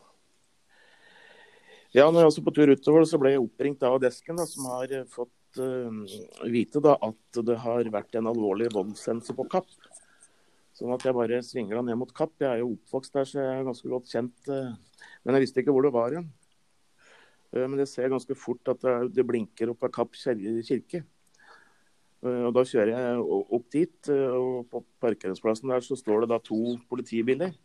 Ja, 1.95 2.09
når 2.11 2.25
jeg 2.25 2.29
var 2.29 2.45
på 2.45 2.55
tur 2.57 2.73
utover, 2.75 3.07
så 3.07 3.19
ble 3.21 3.33
jeg 3.33 3.43
oppringt 3.43 3.83
av 3.87 3.97
desken, 4.03 4.37
da, 4.37 4.45
som 4.49 4.67
har 4.73 4.93
fått 5.11 5.61
uh, 5.61 6.15
vite 6.51 6.83
da, 6.83 6.97
at 6.99 7.43
det 7.47 7.59
har 7.63 7.91
vært 7.93 8.19
en 8.19 8.31
alvorlig 8.31 8.69
voldshendelse 8.75 9.37
på 9.37 9.47
Kapp. 9.51 9.69
Sånn 10.75 10.91
at 10.91 11.05
jeg 11.07 11.15
bare 11.15 11.39
svingla 11.45 11.81
ned 11.87 11.95
mot 12.01 12.11
Kapp. 12.11 12.33
Jeg 12.41 12.49
er 12.49 12.61
jo 12.61 12.73
oppvokst 12.73 13.13
der, 13.15 13.27
så 13.29 13.39
jeg 13.39 13.59
er 13.61 13.67
ganske 13.69 13.91
godt 13.91 14.09
kjent. 14.11 14.49
Eh, 14.51 15.05
men 15.23 15.37
jeg 15.37 15.45
visste 15.45 15.63
ikke 15.63 15.71
hvor 15.71 15.85
det 15.87 15.93
var 15.95 16.11
igjen. 16.11 16.25
Eh, 17.55 17.63
men 17.63 17.79
jeg 17.79 17.91
ser 17.93 18.11
ganske 18.11 18.35
fort 18.35 18.73
at 18.73 18.83
det 19.15 19.23
blinker 19.27 19.71
opp 19.71 19.87
av 19.87 19.93
Kapp 19.95 20.19
kirke. 20.19 21.05
Eh, 22.25 22.43
og 22.47 22.51
Da 22.57 22.65
kjører 22.65 22.91
jeg 22.95 23.23
opp 23.59 23.69
dit, 23.73 24.09
og 24.09 24.65
på 24.71 24.83
parkeringsplassen 25.03 25.71
der 25.71 25.85
så 25.85 25.95
står 25.99 26.25
det 26.25 26.33
da 26.33 26.39
to 26.41 26.77
politibiler. 26.89 27.55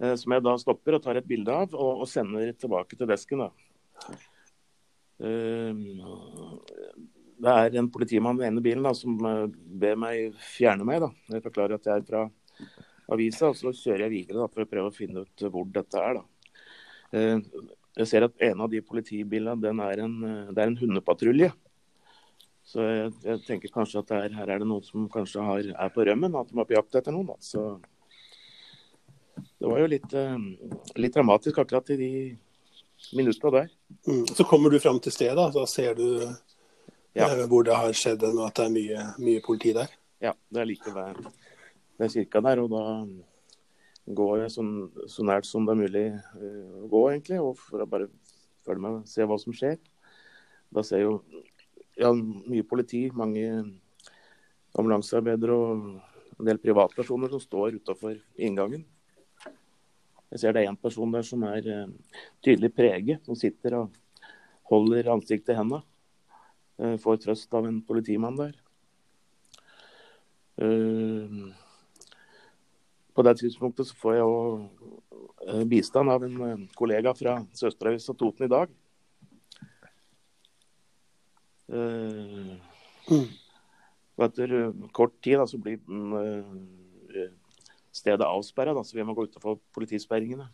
Som 0.00 0.32
jeg 0.32 0.40
da 0.40 0.54
stopper 0.56 0.96
og 0.96 1.02
tar 1.04 1.18
et 1.20 1.26
bilde 1.28 1.52
av 1.52 1.74
og, 1.76 2.06
sender 2.08 2.54
tilbake 2.56 2.96
til 2.96 3.04
desken. 3.10 3.42
da 3.44 3.50
det 7.40 7.52
er 7.52 7.76
en 7.80 7.88
politimann 7.92 8.38
i 8.38 8.44
den 8.44 8.52
ene 8.52 8.64
bilen 8.64 8.84
da, 8.84 8.92
som 8.96 9.16
eh, 9.26 9.46
ber 9.82 9.98
meg 10.00 10.36
fjerne 10.44 10.86
meg. 10.86 11.04
da. 11.04 11.10
Jeg 11.34 11.44
forklarer 11.46 11.78
at 11.78 11.88
jeg 11.88 12.02
er 12.02 12.06
fra 12.08 12.24
avisa, 13.10 13.50
og 13.50 13.58
så 13.58 13.72
kjører 13.74 14.06
jeg 14.06 14.14
videre 14.14 14.42
da, 14.42 14.48
for 14.52 14.64
å 14.64 14.70
prøve 14.70 14.92
å 14.92 14.94
finne 14.94 15.24
ut 15.24 15.46
hvor 15.48 15.68
dette 15.72 16.04
er. 16.04 16.20
da. 16.20 16.56
Eh, 17.16 17.62
jeg 18.00 18.10
ser 18.10 18.26
at 18.28 18.44
en 18.50 18.64
av 18.66 18.70
de 18.72 18.82
politibilene 18.84 19.56
den 19.62 19.80
er 19.84 20.04
en, 20.04 20.16
eh, 20.24 20.52
det 20.52 20.64
er 20.64 20.72
en 20.72 20.80
hundepatrulje. 20.82 21.50
Så 22.70 22.84
jeg, 22.86 23.14
jeg, 23.24 23.40
tenker 23.46 23.72
kanskje 23.74 24.02
at 24.04 24.12
er, 24.14 24.36
her 24.38 24.52
er 24.54 24.62
det 24.62 24.68
noen 24.70 24.84
som 24.86 25.08
kanskje 25.10 25.42
har, 25.42 25.72
er 25.74 25.90
på 25.94 26.04
rømmen, 26.06 26.36
at 26.38 26.52
de 26.52 26.60
er 26.60 26.68
på 26.68 26.76
jakt 26.76 27.00
etter 27.00 27.14
noen. 27.14 27.32
da. 27.32 27.38
Så 27.42 27.64
det 29.58 29.66
var 29.66 29.82
jo 29.82 29.88
litt, 29.90 30.14
litt 31.00 31.16
dramatisk 31.16 31.58
akkurat 31.62 31.90
i 31.92 31.98
de 31.98 32.12
minutta 33.16 33.50
der. 33.52 33.74
Mm. 34.06 34.22
Så 34.30 34.46
kommer 34.46 34.70
du 34.70 34.78
fram 34.80 35.00
til 35.02 35.12
stedet, 35.14 35.50
da 35.56 35.66
ser 35.68 35.98
du 35.98 36.06
ja. 37.12 37.26
Eh, 37.26 37.46
hvor 37.50 37.64
det 37.66 37.74
har 37.74 37.92
skjedd 37.96 38.22
og 38.28 38.44
at 38.46 38.60
det 38.60 38.66
er 38.68 38.74
mye, 38.74 39.04
mye 39.18 39.42
politi 39.42 39.74
der? 39.74 39.90
Ja, 40.22 40.34
det 40.52 40.62
er 40.62 40.68
like 40.68 40.94
ved, 40.94 41.24
ved 41.98 42.12
kirka 42.14 42.42
der. 42.46 42.62
Og 42.62 42.70
da 42.70 42.84
går 44.14 44.44
jeg 44.44 44.52
så, 44.54 44.64
så 45.10 45.26
nært 45.26 45.48
som 45.48 45.66
det 45.66 45.74
er 45.74 45.80
mulig 45.80 46.04
uh, 46.14 46.84
å 46.84 46.90
gå, 46.92 47.02
egentlig. 47.10 47.40
Og 47.42 47.58
for 47.58 47.82
å 47.82 47.88
bare 47.90 48.10
følge 48.66 48.84
med 48.84 49.10
se 49.10 49.26
hva 49.26 49.38
som 49.42 49.56
skjer. 49.56 49.80
Da 50.70 50.84
ser 50.86 51.02
jeg 51.02 51.08
jo 51.08 51.16
ja, 52.00 52.10
mye 52.14 52.64
politi, 52.66 53.06
mange 53.12 53.44
ambulansearbeidere 54.78 55.56
og 55.56 56.40
en 56.40 56.48
del 56.48 56.60
privatpersoner 56.62 57.32
som 57.32 57.42
står 57.42 57.76
utafor 57.80 58.16
inngangen. 58.40 58.86
Jeg 60.30 60.42
ser 60.42 60.54
det 60.54 60.64
er 60.64 60.70
én 60.70 60.78
person 60.78 61.10
der 61.12 61.26
som 61.26 61.42
er 61.48 61.66
uh, 61.66 62.18
tydelig 62.44 62.70
preget, 62.72 63.24
som 63.26 63.36
sitter 63.36 63.76
og 63.80 63.96
holder 64.70 65.10
ansiktet 65.12 65.54
i 65.54 65.58
hendene. 65.58 65.82
Eh, 66.80 66.96
får 66.96 67.18
trøst 67.20 67.54
av 67.54 67.66
en 67.68 67.80
politimann 67.84 68.38
der. 68.38 68.54
Eh, 70.64 71.40
på 73.12 73.24
det 73.26 73.34
tidspunktet 73.42 73.90
så 73.90 73.98
får 74.00 74.16
jeg 74.16 74.28
òg 74.28 74.62
eh, 75.50 75.64
bistand 75.68 76.12
av 76.12 76.24
en 76.24 76.64
kollega 76.78 77.12
fra 77.18 77.40
Søsteravisa 77.58 78.14
Toten 78.16 78.46
i 78.46 78.52
dag. 78.52 78.72
Og 81.70 84.26
etter 84.26 84.48
kort 84.96 85.14
tid 85.22 85.38
da, 85.38 85.44
så 85.46 85.58
blir 85.62 85.78
stedet 87.94 88.26
avsperra, 88.26 88.84
så 88.84 88.98
vi 88.98 89.06
må 89.06 89.14
gå 89.14 89.28
utenfor 89.28 89.54
politisperringene. 89.74 90.46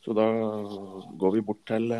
Så 0.00 0.14
da 0.16 0.26
går 1.20 1.36
vi 1.36 1.44
bort 1.44 1.60
til 1.68 1.92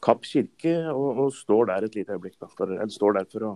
Kapp 0.00 0.24
kirke 0.24 0.72
og, 0.94 1.26
og, 1.26 1.32
står 1.36 1.68
der 1.68 1.84
et 1.84 1.96
lite 1.98 2.14
øyeblikk. 2.16 2.38
Da, 2.40 2.48
for, 2.56 2.72
eller 2.72 2.92
står 2.92 3.18
der 3.18 3.26
for 3.28 3.44
å 3.44 3.50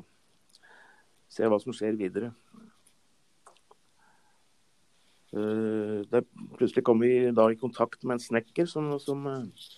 se 1.33 1.49
hva 1.49 1.59
som 1.63 1.73
skjer 1.75 1.97
videre. 1.99 2.35
Uh, 5.35 6.05
det, 6.13 6.21
plutselig 6.59 6.85
kom 6.87 7.01
vi 7.03 7.33
da 7.35 7.49
i 7.51 7.59
kontakt 7.59 8.05
med 8.05 8.19
en 8.19 8.23
snekker 8.23 8.69
som, 8.71 8.93
som, 9.03 9.25
uh, 9.27 9.71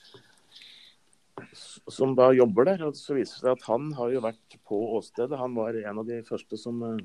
som 1.56 2.14
da 2.18 2.30
jobber 2.36 2.68
der. 2.70 2.86
og 2.88 2.96
Så 2.98 3.16
viser 3.16 3.38
det 3.38 3.44
seg 3.44 3.52
at 3.54 3.68
han 3.70 3.92
har 3.98 4.14
jo 4.14 4.24
vært 4.24 4.58
på 4.68 4.80
åstedet. 4.98 5.38
Han 5.40 5.56
var 5.58 5.78
en 5.80 6.02
av 6.02 6.08
de 6.08 6.22
første 6.26 6.58
som 6.60 6.82
uh, 6.82 6.96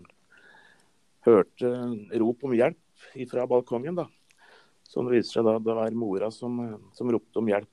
hørte 1.28 1.74
rop 2.22 2.48
om 2.48 2.56
hjelp 2.58 3.12
fra 3.32 3.48
balkongen. 3.50 4.00
da. 4.00 4.08
Så 4.88 5.04
det 5.06 5.20
viser 5.20 5.40
seg 5.40 5.48
da 5.48 5.60
det 5.60 5.78
var 5.78 5.96
mora 5.96 6.32
som, 6.34 6.58
som 6.98 7.12
ropte 7.14 7.40
om 7.40 7.50
hjelp 7.52 7.70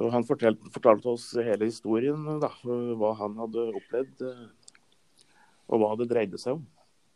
og 0.00 0.08
han 0.14 0.24
fortalte, 0.24 0.70
fortalte, 0.72 1.12
oss 1.12 1.26
hele 1.36 1.68
historien, 1.68 2.24
da, 2.40 2.48
hva 2.96 3.12
han 3.18 3.36
hadde 3.42 3.64
opplevd, 3.76 4.22
eh, 4.24 5.26
og 5.68 5.82
hva 5.82 5.90
det 6.00 6.08
dreide 6.08 6.40
seg 6.40 6.56
om. 6.56 6.62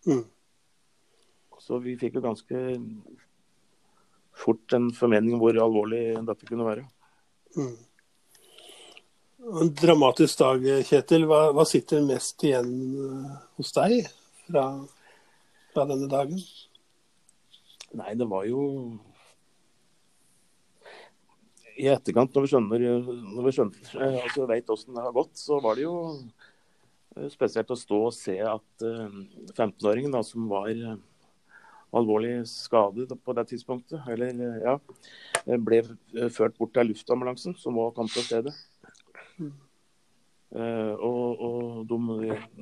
Mm. 0.07 0.25
Så 1.63 1.81
vi 1.83 1.97
fikk 1.99 2.19
jo 2.19 2.27
ganske 2.27 2.59
fort 4.37 4.77
en 4.77 4.91
formening 4.95 5.35
om 5.35 5.41
hvor 5.41 5.57
alvorlig 5.63 6.03
dette 6.29 6.49
kunne 6.49 6.69
være. 6.69 6.85
Mm. 7.55 7.75
En 9.63 9.75
dramatisk 9.79 10.41
dag, 10.43 10.65
Kjetil. 10.89 11.27
Hva, 11.31 11.51
hva, 11.55 11.65
sitter 11.69 12.03
mest 12.07 12.43
igjen 12.43 12.71
eh, 13.07 13.35
hos 13.61 13.75
deg 13.77 14.09
fra, 14.49 14.65
fra 15.75 15.85
denne 15.93 16.09
dagen? 16.11 16.41
Nei, 17.97 18.17
det 18.19 18.27
var 18.29 18.49
jo 18.49 18.65
i 21.77 21.89
etterkant, 21.93 22.33
når 22.33 22.47
vi 22.47 22.51
skjønner, 22.53 22.85
når 23.37 23.47
vi 23.47 23.55
skjønner, 23.55 23.89
eh, 24.01 24.19
altså 24.25 24.47
vet 24.49 24.71
hvordan 24.71 24.97
det 24.97 25.05
har 25.05 25.17
gått, 25.17 25.35
så 25.39 25.59
var 25.65 25.77
det 25.77 25.85
jo 25.85 25.97
eh, 26.15 27.29
spesielt 27.33 27.73
å 27.73 27.79
stå 27.79 28.01
og 28.09 28.15
se 28.17 28.37
at 28.41 28.87
15-åringen, 28.87 30.17
eh, 30.17 30.27
som 30.27 30.49
var 30.51 30.71
alvorlig 31.97 32.35
skadet 32.51 33.11
på 33.25 33.31
det 33.37 33.45
tidspunktet, 33.53 34.01
eller 34.13 34.31
ja, 34.63 34.75
ble 35.59 35.79
ført 36.35 36.59
bort 36.59 36.73
til 36.77 36.87
luftambulansen, 36.91 37.53
som 37.61 37.73
var 37.79 37.95
kommet 37.97 38.13
til 38.17 38.27
stedet. 38.27 38.55
Mm. 39.37 39.55
Og, 40.57 41.27
og, 41.43 41.61
de 41.91 41.97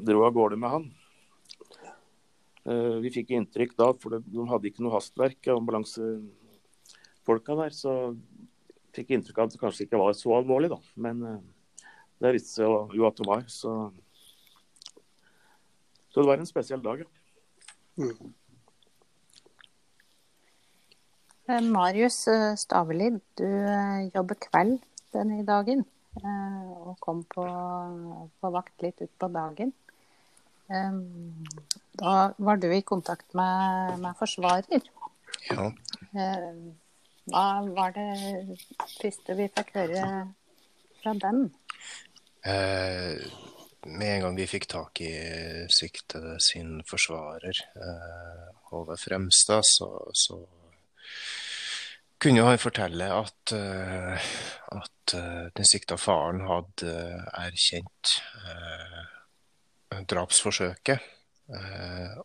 dro 0.06 0.18
av 0.26 0.32
gårde 0.34 0.56
med 0.58 0.70
han. 0.72 0.84
Vi 3.04 3.08
fikk 3.12 3.28
inntrykk 3.36 3.72
da, 3.78 3.88
for 4.00 4.08
de 4.16 4.46
hadde 4.50 4.68
ikke 4.70 4.82
noe 4.82 4.96
hastverk, 4.96 5.40
ambulansefolka 5.52 7.52
der. 7.60 7.72
Så 7.76 7.92
fikk 8.94 9.10
inntrykk 9.14 9.38
av 9.38 9.44
at 9.48 9.54
det 9.54 9.60
kanskje 9.60 9.84
ikke 9.86 10.00
var 10.00 10.12
så 10.16 10.30
alvorlig, 10.36 10.70
da. 10.72 10.78
Men 11.06 11.16
uh, 11.26 11.40
det 12.22 12.34
viste 12.36 12.60
seg 12.60 12.96
jo 12.96 13.06
at 13.08 13.18
det 13.18 13.28
var. 13.28 13.42
Så, 13.50 13.72
så 16.08 16.16
det 16.20 16.30
var 16.30 16.38
en 16.40 16.50
spesiell 16.50 16.82
dag, 16.84 16.96
ja. 17.04 17.10
Mm. 17.98 18.10
Eh, 18.10 18.16
Marius 21.46 22.26
eh, 22.32 22.54
Stavelid, 22.56 23.20
du 23.38 23.48
jobber 24.14 24.38
kveld 24.46 24.78
denne 25.14 25.42
dagen. 25.46 25.84
Og 26.14 26.94
kom 27.02 27.24
på, 27.26 27.44
på 28.40 28.50
vakt 28.54 28.84
litt 28.84 29.02
utpå 29.02 29.28
dagen. 29.34 29.72
Da 31.98 32.12
var 32.38 32.60
du 32.62 32.68
i 32.70 32.84
kontakt 32.86 33.34
med, 33.34 33.98
med 34.00 34.14
forsvarer. 34.16 34.86
Ja. 35.50 35.66
Hva 37.24 37.44
var 37.66 37.94
det 37.96 38.56
første 38.94 39.36
vi 39.38 39.50
fikk 39.58 39.74
høre 39.74 40.04
fra 41.02 41.14
dem? 41.20 41.46
Eh, 42.44 43.24
med 43.86 44.10
en 44.10 44.26
gang 44.26 44.36
vi 44.36 44.48
fikk 44.48 44.66
tak 44.68 45.00
i 45.00 45.12
siktede 45.72 46.36
sin 46.44 46.82
forsvarer, 46.88 47.60
eh, 47.76 48.44
Håvard 48.68 49.00
Fremstad, 49.00 49.64
så, 49.64 49.88
så, 50.12 50.42
kunne 52.18 52.44
han 52.47 52.61
fortelle 52.61 53.09
at, 53.12 53.52
uh, 53.52 54.28
at 54.78 55.14
uh, 55.18 55.47
den 55.56 55.68
sikta 55.68 55.99
faren 56.00 56.44
hadde 56.49 56.94
erkjent 57.40 58.14
drapsforsøket. 60.11 61.11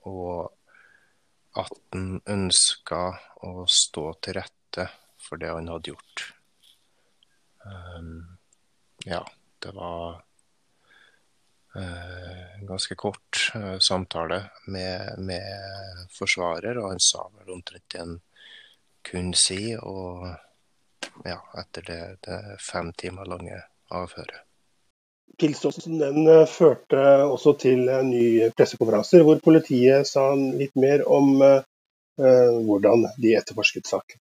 og 0.10 0.56
at 1.60 1.76
han 1.94 2.22
ønska 2.26 3.02
å 3.46 3.66
stå 3.70 4.06
til 4.24 4.38
rette 4.40 4.86
for 5.22 5.38
det 5.38 5.52
han 5.52 5.68
hadde 5.70 5.92
gjort. 5.92 6.24
Ja, 9.06 9.22
det 9.62 9.74
var 9.76 10.24
en 12.60 12.66
ganske 12.68 12.96
kort 12.96 13.52
eh, 13.56 13.78
samtale 13.80 14.50
med, 14.68 15.20
med, 15.20 16.08
forsvarer, 16.18 16.78
og 16.78 16.94
han 16.94 17.04
sa 17.04 17.28
vel 17.38 17.54
omtrent 17.54 17.98
han 17.98 18.18
kunne 19.06 19.38
si. 19.38 19.76
Og 19.78 20.28
ja, 21.26 21.40
etter 21.62 21.88
det, 21.88 22.04
det 22.28 22.40
fem 22.72 22.94
timer 22.94 23.30
lange 23.30 23.62
avhøret. 23.92 24.46
Pilsåsen 25.40 26.00
den 26.02 26.26
førte 26.52 27.02
også 27.24 27.54
til 27.62 27.86
nye 28.04 28.50
pressekonferanser, 28.58 29.24
hvor 29.24 29.40
politiet 29.44 30.08
sa 30.10 30.34
litt 30.36 30.76
mer 30.76 31.06
om 31.08 31.30
eh, 31.46 32.58
hvordan 32.68 33.06
de 33.24 33.38
etterforsket 33.40 33.88
saken. 33.88 34.20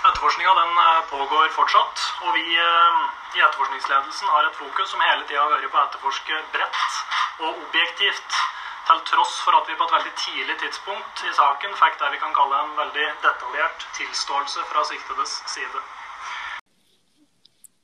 Etterforskninga 0.00 0.52
eh, 0.56 1.02
pågår 1.10 1.50
fortsatt, 1.58 2.06
og 2.24 2.30
vi 2.38 2.46
eh, 2.64 3.02
i 3.36 3.42
etterforskningsledelsen 3.44 4.32
har 4.34 4.48
et 4.48 4.56
fokus 4.62 4.88
som 4.94 5.04
hele 5.04 5.26
tida 5.28 5.42
har 5.42 5.52
vært 5.52 5.68
på 5.68 5.80
å 5.80 5.84
etterforske 5.84 6.40
bredt 6.54 6.96
og 7.44 7.50
objektivt. 7.50 8.40
Til 8.88 9.02
tross 9.10 9.36
for 9.44 9.58
at 9.58 9.68
vi 9.68 9.76
på 9.78 9.86
et 9.86 9.94
veldig 9.96 10.14
tidlig 10.24 10.56
tidspunkt 10.62 11.24
i 11.28 11.32
saken 11.36 11.76
fikk 11.82 12.00
det 12.00 12.10
vi 12.14 12.22
kan 12.24 12.34
kalle 12.34 12.64
en 12.64 12.74
veldig 12.80 13.06
detaljert 13.26 13.86
tilståelse 13.98 14.66
fra 14.72 14.84
siktedes 14.90 15.36
side. 15.54 15.84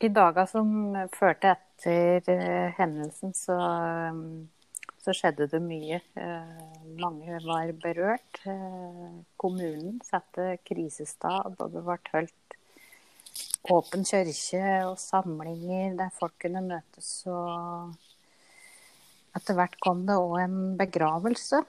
I 0.07 0.13
dagene 0.13 0.49
som 0.51 0.69
førte 1.15 1.55
etter 1.55 2.35
eh, 2.35 2.75
hendelsen, 2.77 3.33
så 3.37 3.57
så 5.07 5.15
skjedde 5.15 5.47
det 5.53 5.61
mye. 5.63 6.01
Eh, 6.19 6.63
mange 6.99 7.39
var 7.45 7.71
berørt. 7.79 8.41
Eh, 8.43 9.13
kommunen 9.39 10.01
satte 10.03 10.57
krisestab, 10.67 11.55
og 11.63 11.71
det 11.75 11.83
ble 11.87 11.99
holdt 12.11 12.57
åpen 13.71 14.03
kirke 14.07 14.65
og 14.87 14.97
samlinger 14.99 15.95
der 16.01 16.11
folk 16.19 16.35
kunne 16.43 16.65
møtes. 16.67 17.11
Og 17.31 17.95
etter 19.37 19.59
hvert 19.59 19.77
kom 19.83 20.05
det 20.09 20.17
òg 20.19 20.39
en 20.43 20.59
begravelse. 20.79 21.63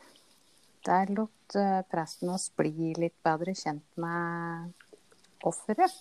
Der 0.87 1.11
lot 1.13 1.57
eh, 1.59 1.81
presten 1.91 2.31
oss 2.33 2.49
bli 2.55 2.93
litt 2.97 3.17
bedre 3.25 3.55
kjent 3.57 3.87
med 3.99 4.71
offeret. 5.47 5.93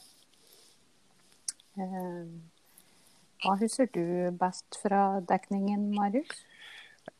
Hva 1.76 3.52
husker 3.60 3.90
du 3.92 4.32
best 4.40 4.78
fra 4.80 5.20
dekningen, 5.28 5.90
Marius? 5.92 6.38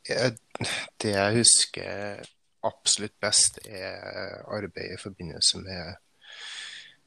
Det 0.07 1.13
jeg 1.13 1.37
husker 1.37 2.23
absolutt 2.67 3.15
best, 3.21 3.61
er 3.67 4.41
arbeidet 4.47 4.97
i 4.97 5.03
forbindelse 5.03 5.61
med 5.61 5.95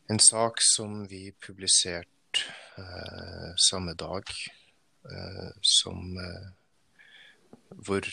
en 0.10 0.20
sak 0.20 0.62
som 0.76 1.04
vi 1.10 1.30
publiserte 1.46 2.46
eh, 2.78 3.50
samme 3.70 3.94
dag, 3.94 4.30
eh, 5.12 5.50
som 5.62 6.18
eh, 6.18 6.48
hvor 7.76 8.06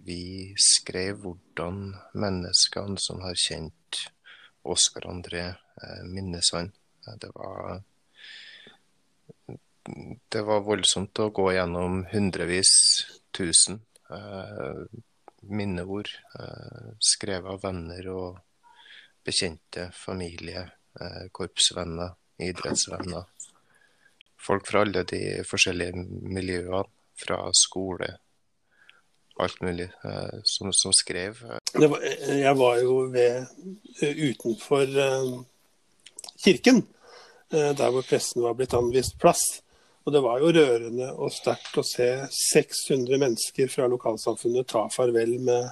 vi 0.00 0.54
skrev 0.60 1.20
hvordan 1.24 1.82
menneskene 2.14 2.98
som 3.00 3.20
har 3.24 3.36
kjent 3.38 4.04
Oskar 4.70 5.08
André, 5.08 5.46
eh, 5.48 6.02
minnes 6.04 6.52
han. 6.52 6.72
Det 7.20 7.30
var 7.34 7.80
det 10.28 10.42
var 10.46 10.60
voldsomt 10.64 11.18
å 11.22 11.30
gå 11.34 11.46
gjennom 11.54 12.04
hundrevis, 12.12 12.70
tusen 13.34 13.80
eh, 14.12 14.82
minneord 15.48 16.10
eh, 16.38 16.90
skrevet 17.00 17.48
av 17.54 17.62
venner 17.64 18.08
og 18.12 18.38
bekjente, 19.26 19.88
familie, 19.96 20.66
eh, 21.00 21.24
korpsvenner, 21.32 22.14
idrettsvenner. 22.40 23.26
Folk 24.40 24.68
fra 24.68 24.84
alle 24.84 25.04
de 25.08 25.22
forskjellige 25.48 26.06
miljøene, 26.36 26.86
fra 27.20 27.42
skole, 27.52 28.14
alt 29.44 29.60
mulig, 29.64 29.88
eh, 30.04 30.36
som, 30.44 30.72
som, 30.76 30.94
skrev. 30.96 31.42
Var, 31.74 32.06
jeg 32.40 32.54
var 32.58 32.78
jo 32.82 33.00
ved, 33.12 33.50
utenfor 34.00 34.86
kirken, 36.40 36.84
der 37.50 37.90
hvor 37.90 38.06
pressen 38.06 38.44
var 38.44 38.54
blitt 38.56 38.76
anvist 38.78 39.16
plass. 39.20 39.42
Og 40.06 40.14
det 40.14 40.22
var 40.24 40.40
jo 40.40 40.52
rørende 40.54 41.10
og 41.12 41.32
sterkt 41.34 41.76
å 41.78 41.84
se 41.84 42.08
600 42.34 43.20
mennesker 43.20 43.68
fra 43.70 43.88
lokalsamfunnet 43.90 44.68
ta 44.70 44.86
farvel 44.92 45.36
med, 45.44 45.68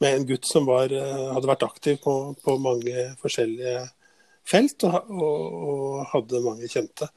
med 0.00 0.16
en 0.16 0.28
gutt 0.30 0.48
som 0.48 0.68
var, 0.68 0.92
eh, 0.92 1.26
hadde 1.34 1.50
vært 1.50 1.66
aktiv 1.66 2.00
på, 2.02 2.14
på 2.40 2.56
mange 2.62 3.10
forskjellige 3.20 3.84
felt 4.50 4.86
og, 4.88 5.12
og, 5.12 5.44
og 5.70 6.00
hadde 6.14 6.42
mange 6.46 6.70
kjente. 6.72 7.10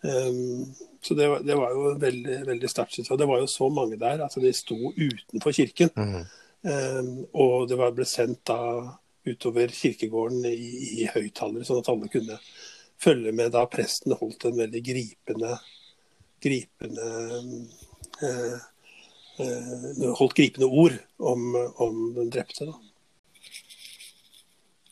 Um, 0.00 0.70
så 1.00 1.16
det 1.16 1.28
var, 1.32 1.44
det 1.46 1.56
var, 1.56 1.72
jo 1.72 1.94
veldig, 2.00 2.38
veldig 2.46 2.70
sterkt. 2.70 3.00
Det 3.08 3.28
var 3.28 3.40
jo 3.40 3.48
så 3.48 3.70
mange 3.72 3.96
der. 4.00 4.20
altså 4.20 4.42
De 4.42 4.52
sto 4.52 4.76
utenfor 4.96 5.54
kirken. 5.56 5.92
Mm. 5.96 6.24
Um, 6.60 7.12
og 7.32 7.70
det 7.70 7.78
var, 7.80 7.94
ble 7.96 8.04
sendt 8.04 8.42
da 8.50 8.60
utover 9.24 9.72
kirkegården 9.72 10.44
i, 10.50 11.00
i 11.00 11.08
høyttalere, 11.08 11.64
sånn 11.64 11.80
at 11.80 11.88
alle 11.92 12.10
kunne 12.12 12.36
følge 13.00 13.32
med 13.32 13.54
da 13.54 13.64
presten 13.72 14.12
holdt 14.16 14.44
en 14.48 14.58
veldig 14.60 14.82
gripende 14.84 15.54
gripende 16.40 17.06
eh, 18.22 18.56
eh, 19.44 20.12
holdt 20.16 20.36
gripende 20.36 20.66
ord 20.66 20.96
om, 21.16 21.54
om 21.76 22.14
den 22.16 22.30
drepte. 22.32 22.68
Da. 22.68 22.76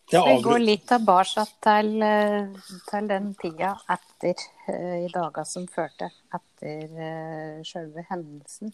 Vi 0.09 0.41
går 0.41 0.63
litt 0.63 0.87
tilbake 0.89 1.43
til, 1.61 1.89
eh, 2.01 2.47
til, 2.89 3.09
den 3.11 3.35
tida 3.37 3.75
etter, 3.93 4.41
eh, 4.73 5.05
i 5.05 5.11
dager 5.13 5.45
som 5.45 5.67
førte 5.69 6.09
etter 6.33 7.61
selve 7.69 8.07
hendelsen. 8.09 8.73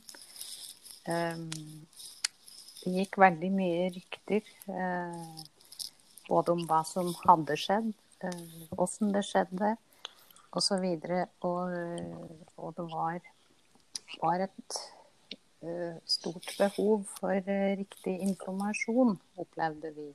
Det 1.04 2.92
gikk 2.94 3.18
veldig 3.18 3.50
mye 3.50 3.90
rykter, 3.96 4.46
både 6.28 6.54
om 6.54 6.64
hva 6.70 6.80
som 6.86 7.10
hadde 7.26 7.58
skjedd, 7.60 7.92
åssen 8.78 9.12
det 9.12 9.26
skjedde, 9.26 9.74
osv. 10.54 10.86
Og, 10.86 11.44
og, 11.50 12.48
og 12.56 12.74
det 12.78 12.88
var, 12.94 13.30
var 14.22 14.46
et 14.46 14.82
stort 16.06 16.54
behov 16.56 17.08
for 17.18 17.54
riktig 17.82 18.20
informasjon, 18.22 19.18
opplevde 19.36 19.92
vi. 19.98 20.12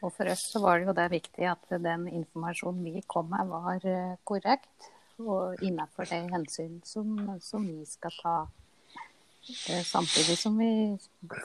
Og 0.00 0.12
for 0.14 0.30
oss 0.32 0.46
så 0.52 0.62
var 0.62 0.78
det 0.78 0.88
jo 0.88 0.96
det 0.96 1.10
viktig 1.12 1.44
at 1.50 1.74
den 1.82 2.06
informasjonen 2.08 2.86
vi 2.86 3.02
kom 3.06 3.28
med, 3.32 3.50
var 3.52 3.84
uh, 3.84 4.16
korrekt. 4.24 4.88
Og 5.20 5.60
innenfor 5.60 6.08
det 6.08 6.22
hensyn 6.32 6.78
som, 6.88 7.12
som 7.44 7.66
vi 7.66 7.84
skal 7.84 8.14
ta. 8.22 8.36
Samtidig 9.84 10.36
som 10.38 10.56
vi 10.60 10.96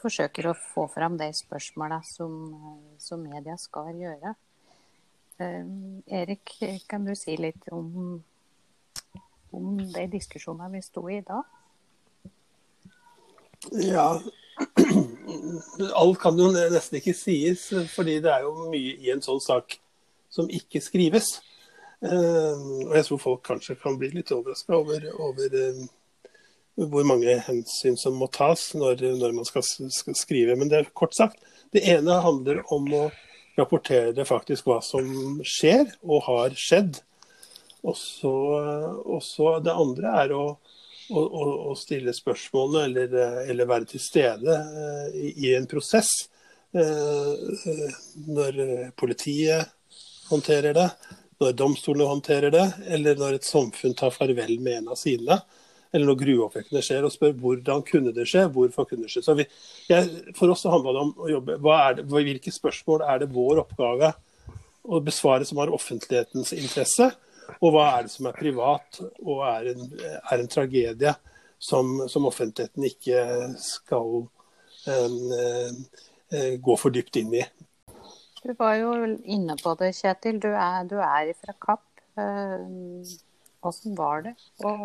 forsøker 0.02 0.50
å 0.50 0.56
få 0.56 0.86
fram 0.92 1.16
de 1.20 1.28
spørsmåla 1.36 2.02
som, 2.08 2.34
som 3.02 3.24
media 3.24 3.56
skal 3.60 3.96
gjøre. 4.00 4.36
Eh, 5.38 5.66
Erik, 6.22 6.56
kan 6.88 7.08
du 7.08 7.16
si 7.16 7.36
litt 7.40 7.68
om, 7.76 8.22
om 9.52 9.78
de 9.80 10.06
diskusjonene 10.12 10.72
vi 10.78 10.84
sto 10.86 11.04
i 11.12 11.20
da? 11.26 11.42
Ja, 13.82 14.08
alt 15.96 16.20
kan 16.22 16.38
jo 16.40 16.52
nesten 16.54 17.00
ikke 17.00 17.16
sies, 17.18 17.68
fordi 17.94 18.20
det 18.24 18.32
er 18.32 18.46
jo 18.46 18.70
mye 18.72 18.96
i 19.02 19.12
en 19.14 19.24
sånn 19.24 19.42
sak 19.44 19.78
som 20.34 20.50
ikke 20.52 20.82
skrives. 20.84 21.38
Eh, 22.04 22.64
og 22.86 22.96
jeg 22.98 23.08
tror 23.08 23.22
folk 23.22 23.46
kanskje 23.48 23.78
kan 23.80 23.98
bli 24.00 24.12
litt 24.14 24.34
overraska 24.36 24.76
over, 24.78 25.06
over 25.24 25.56
eh, 25.60 25.86
hvor 26.76 27.08
mange 27.08 27.38
hensyn 27.48 27.96
som 28.00 28.18
må 28.20 28.28
tas 28.34 28.68
når, 28.76 29.06
når 29.22 29.36
man 29.38 29.48
skal, 29.48 29.64
skal, 29.64 30.18
skrive. 30.18 30.58
Men 30.60 30.72
det 30.72 30.82
er 30.82 30.92
kort 30.94 31.16
sagt. 31.18 31.40
Det 31.74 31.86
ene 31.96 32.20
handler 32.24 32.62
om 32.74 32.88
å 32.94 33.06
rapportere 33.56 34.28
faktisk 34.28 34.68
hva 34.68 34.82
som 34.84 35.40
skjer 35.48 35.88
og 36.04 36.26
har 36.28 36.56
skjedd. 36.60 37.00
Og 37.86 37.96
så 39.24 39.50
det 39.64 39.76
andre 39.76 40.16
er 40.24 40.34
å, 40.36 40.46
å, 41.12 41.44
å 41.72 41.76
stille 41.78 42.14
spørsmålene 42.16 42.86
eller, 42.90 43.44
eller, 43.46 43.70
være 43.70 43.90
til 43.94 44.02
stede 44.04 44.56
uh, 44.56 45.10
i, 45.14 45.54
en 45.56 45.68
prosess. 45.70 46.12
Uh, 46.76 47.36
når 48.28 48.58
politiet 49.00 49.72
håndterer 50.30 50.76
det, 50.76 50.90
når 51.40 51.54
domstolene 51.60 52.10
håndterer 52.10 52.54
det, 52.54 52.66
eller 52.96 53.20
når 53.20 53.38
et 53.38 53.48
samfunn 53.48 53.96
tar 53.98 54.16
farvel 54.16 54.58
med 54.60 54.82
en 54.82 54.92
av 54.96 55.00
sine 55.00 55.40
eller 55.96 56.10
når 56.10 56.20
gruveoppvekkene 56.20 56.82
skjer, 56.84 57.06
og 57.08 57.14
spør 57.14 57.36
hvordan 57.40 57.84
kunne 57.88 58.12
det 58.16 58.26
skje, 58.28 58.46
hvorfor 58.52 58.88
kunne 58.90 59.08
det 59.08 59.14
skje. 59.14 59.36
Vi, 59.40 59.46
jeg, 59.88 60.34
for 60.36 60.52
oss 60.52 60.66
så 60.66 60.74
handla 60.74 60.92
det 60.92 61.04
om 61.06 61.14
å 61.16 61.30
jobbe 61.32 61.56
det, 61.64 62.08
Hvilke 62.12 62.52
spørsmål 62.52 63.06
er 63.08 63.22
det 63.22 63.32
vår 63.36 63.62
oppgave 63.64 64.12
å 64.86 65.00
besvare 65.04 65.48
som 65.48 65.62
har 65.62 65.72
offentlighetens 65.74 66.52
interesse, 66.58 67.14
og 67.66 67.74
hva 67.74 67.86
er 67.96 68.06
det 68.06 68.14
som 68.14 68.30
er 68.30 68.38
privat 68.38 69.00
og 69.02 69.44
er 69.48 69.72
en, 69.74 69.84
er 70.06 70.42
en 70.42 70.52
tragedie 70.52 71.14
som, 71.58 71.96
som, 72.12 72.28
offentligheten 72.30 72.86
ikke 72.86 73.22
skal 73.62 74.26
um, 74.26 75.16
uh, 75.34 76.52
gå 76.62 76.78
for 76.78 76.94
dypt 76.94 77.18
inn 77.22 77.34
i. 77.42 77.46
Du 78.46 78.54
var 78.60 78.76
jo 78.78 78.94
inne 79.24 79.56
på 79.58 79.74
det, 79.80 79.96
Kjetil. 79.98 80.38
Du 80.44 80.52
er, 80.52 80.84
du 80.86 81.00
er 81.02 81.32
fra 81.40 81.56
Kapp. 81.58 81.88
Hvordan 82.16 83.96
var 83.98 84.22
det 84.28 84.36
å 84.64 84.76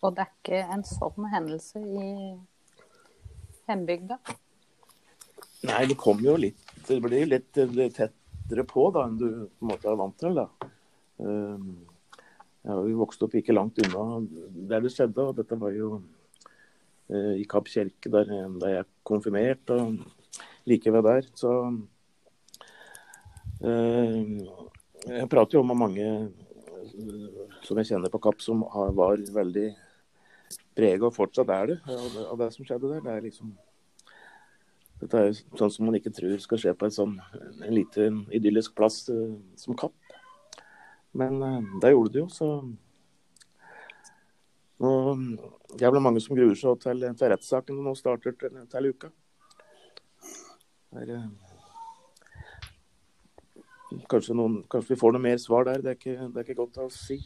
å 0.00 0.10
dekke 0.16 0.62
en 0.74 0.84
sånn 0.86 1.28
hendelse 1.32 1.80
i 1.80 2.10
hjembygda? 3.68 4.18
Nei, 5.68 5.82
det 5.90 5.98
kom 6.00 6.22
jo 6.24 6.38
litt 6.40 6.70
Det 6.86 6.96
blir 7.04 7.26
litt, 7.28 7.58
litt 7.76 7.98
tettere 7.98 8.64
på 8.64 8.86
da, 8.94 9.04
enn 9.06 9.18
du 9.20 9.26
på 9.28 9.66
en 9.66 9.70
måte 9.74 9.90
er 9.90 9.98
vant 10.00 10.16
til. 10.18 10.38
da. 10.38 10.46
Jeg 12.60 12.68
har 12.76 12.88
jo 12.90 13.06
opp 13.06 13.34
ikke 13.38 13.54
langt 13.56 13.78
unna 13.80 14.20
der 14.68 14.82
det 14.84 14.92
skjedde. 14.92 15.24
og 15.24 15.36
Dette 15.38 15.56
var 15.56 15.72
jo 15.72 15.94
uh, 16.00 17.34
i 17.40 17.46
Kapp 17.48 17.70
kirke, 17.72 18.12
der, 18.12 18.28
der 18.60 18.74
jeg 18.74 18.88
konfirmert 19.06 19.72
og 19.72 19.96
Like 20.68 20.92
ved 20.92 21.06
der. 21.08 21.30
Så 21.34 21.54
uh, 23.64 24.20
jeg 25.08 25.30
prater 25.32 25.56
jo 25.56 25.64
om 25.64 25.72
mange 25.72 26.04
uh, 26.04 27.40
som 27.64 27.80
jeg 27.80 27.94
kjenner 27.94 28.12
på 28.12 28.20
Kapp, 28.20 28.44
som 28.44 28.66
var 28.68 29.24
veldig 29.32 29.70
prega, 30.76 31.08
og 31.08 31.16
fortsatt 31.16 31.48
er 31.56 31.72
det, 31.72 31.80
av 31.86 32.36
det, 32.44 32.52
som 32.52 32.68
skjedde 32.68 32.92
der. 32.92 33.02
Det 33.08 33.16
er 33.16 33.28
liksom 33.30 33.56
dette 35.00 35.16
er 35.16 35.30
jo 35.30 35.56
sånn 35.56 35.70
som 35.72 35.86
man 35.88 35.96
ikke 35.96 36.12
tror 36.12 36.36
skal 36.44 36.58
skje 36.60 36.74
på 36.76 36.84
et 36.84 36.92
sånn, 36.92 37.14
en 37.64 37.72
liten 37.72 38.18
idyllisk 38.36 38.74
plass 38.76 39.06
som 39.08 39.78
Kapp. 39.80 39.96
Men 41.12 41.42
uh, 41.42 41.62
det 41.82 41.90
gjorde 41.92 42.12
det 42.14 42.22
jo, 42.22 42.28
så 42.30 42.46
og 44.80 45.18
Det 45.76 45.84
er 45.84 45.92
vel 45.92 46.00
mange 46.00 46.20
som 46.24 46.32
gruer 46.36 46.56
seg 46.56 46.78
til, 46.80 47.02
til 47.04 47.28
rettssaken 47.32 47.76
som 47.76 47.84
nå 47.84 47.92
starter 47.98 48.32
til, 48.40 48.54
til 48.72 48.86
uka. 48.88 49.08
Der, 50.96 51.06
uh, 51.18 51.28
kanskje, 54.10 54.34
noen, 54.34 54.64
kanskje, 54.70 54.94
vi 54.94 55.00
får 55.02 55.12
noe 55.14 55.26
mer 55.28 55.38
svar 55.42 55.62
der, 55.68 55.84
det 55.84 55.90
er 55.92 55.98
ikke, 56.00 56.16
det 56.32 56.38
er 56.40 56.44
ikke 56.48 56.60
godt 56.62 56.80
å 56.80 56.88
si. 56.94 57.18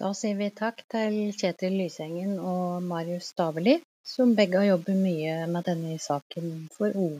Da 0.00 0.14
sier 0.16 0.36
vi 0.36 0.46
takk 0.58 0.78
til 0.92 1.16
Kjetil 1.36 1.74
Lysengen 1.76 2.38
og 2.50 2.84
Marius 2.90 3.26
Staveli, 3.34 3.74
som 4.12 4.30
begge 4.38 4.56
har 4.56 4.68
jobbet 4.70 4.96
mye 4.96 5.34
med 5.54 5.66
denne 5.68 5.96
saken 6.00 6.46
for 6.72 6.94
OA. 6.96 7.18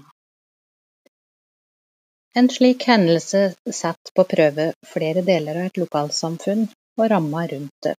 En 2.40 2.49
slik 2.55 2.87
hendelse 2.88 3.43
setter 3.66 4.14
på 4.16 4.25
prøve 4.31 4.66
flere 4.95 5.21
deler 5.27 5.59
av 5.61 5.69
et 5.69 5.81
lokalsamfunn 5.83 6.62
og 6.71 7.11
ramma 7.12 7.43
rundt 7.51 7.88
det. 7.88 7.93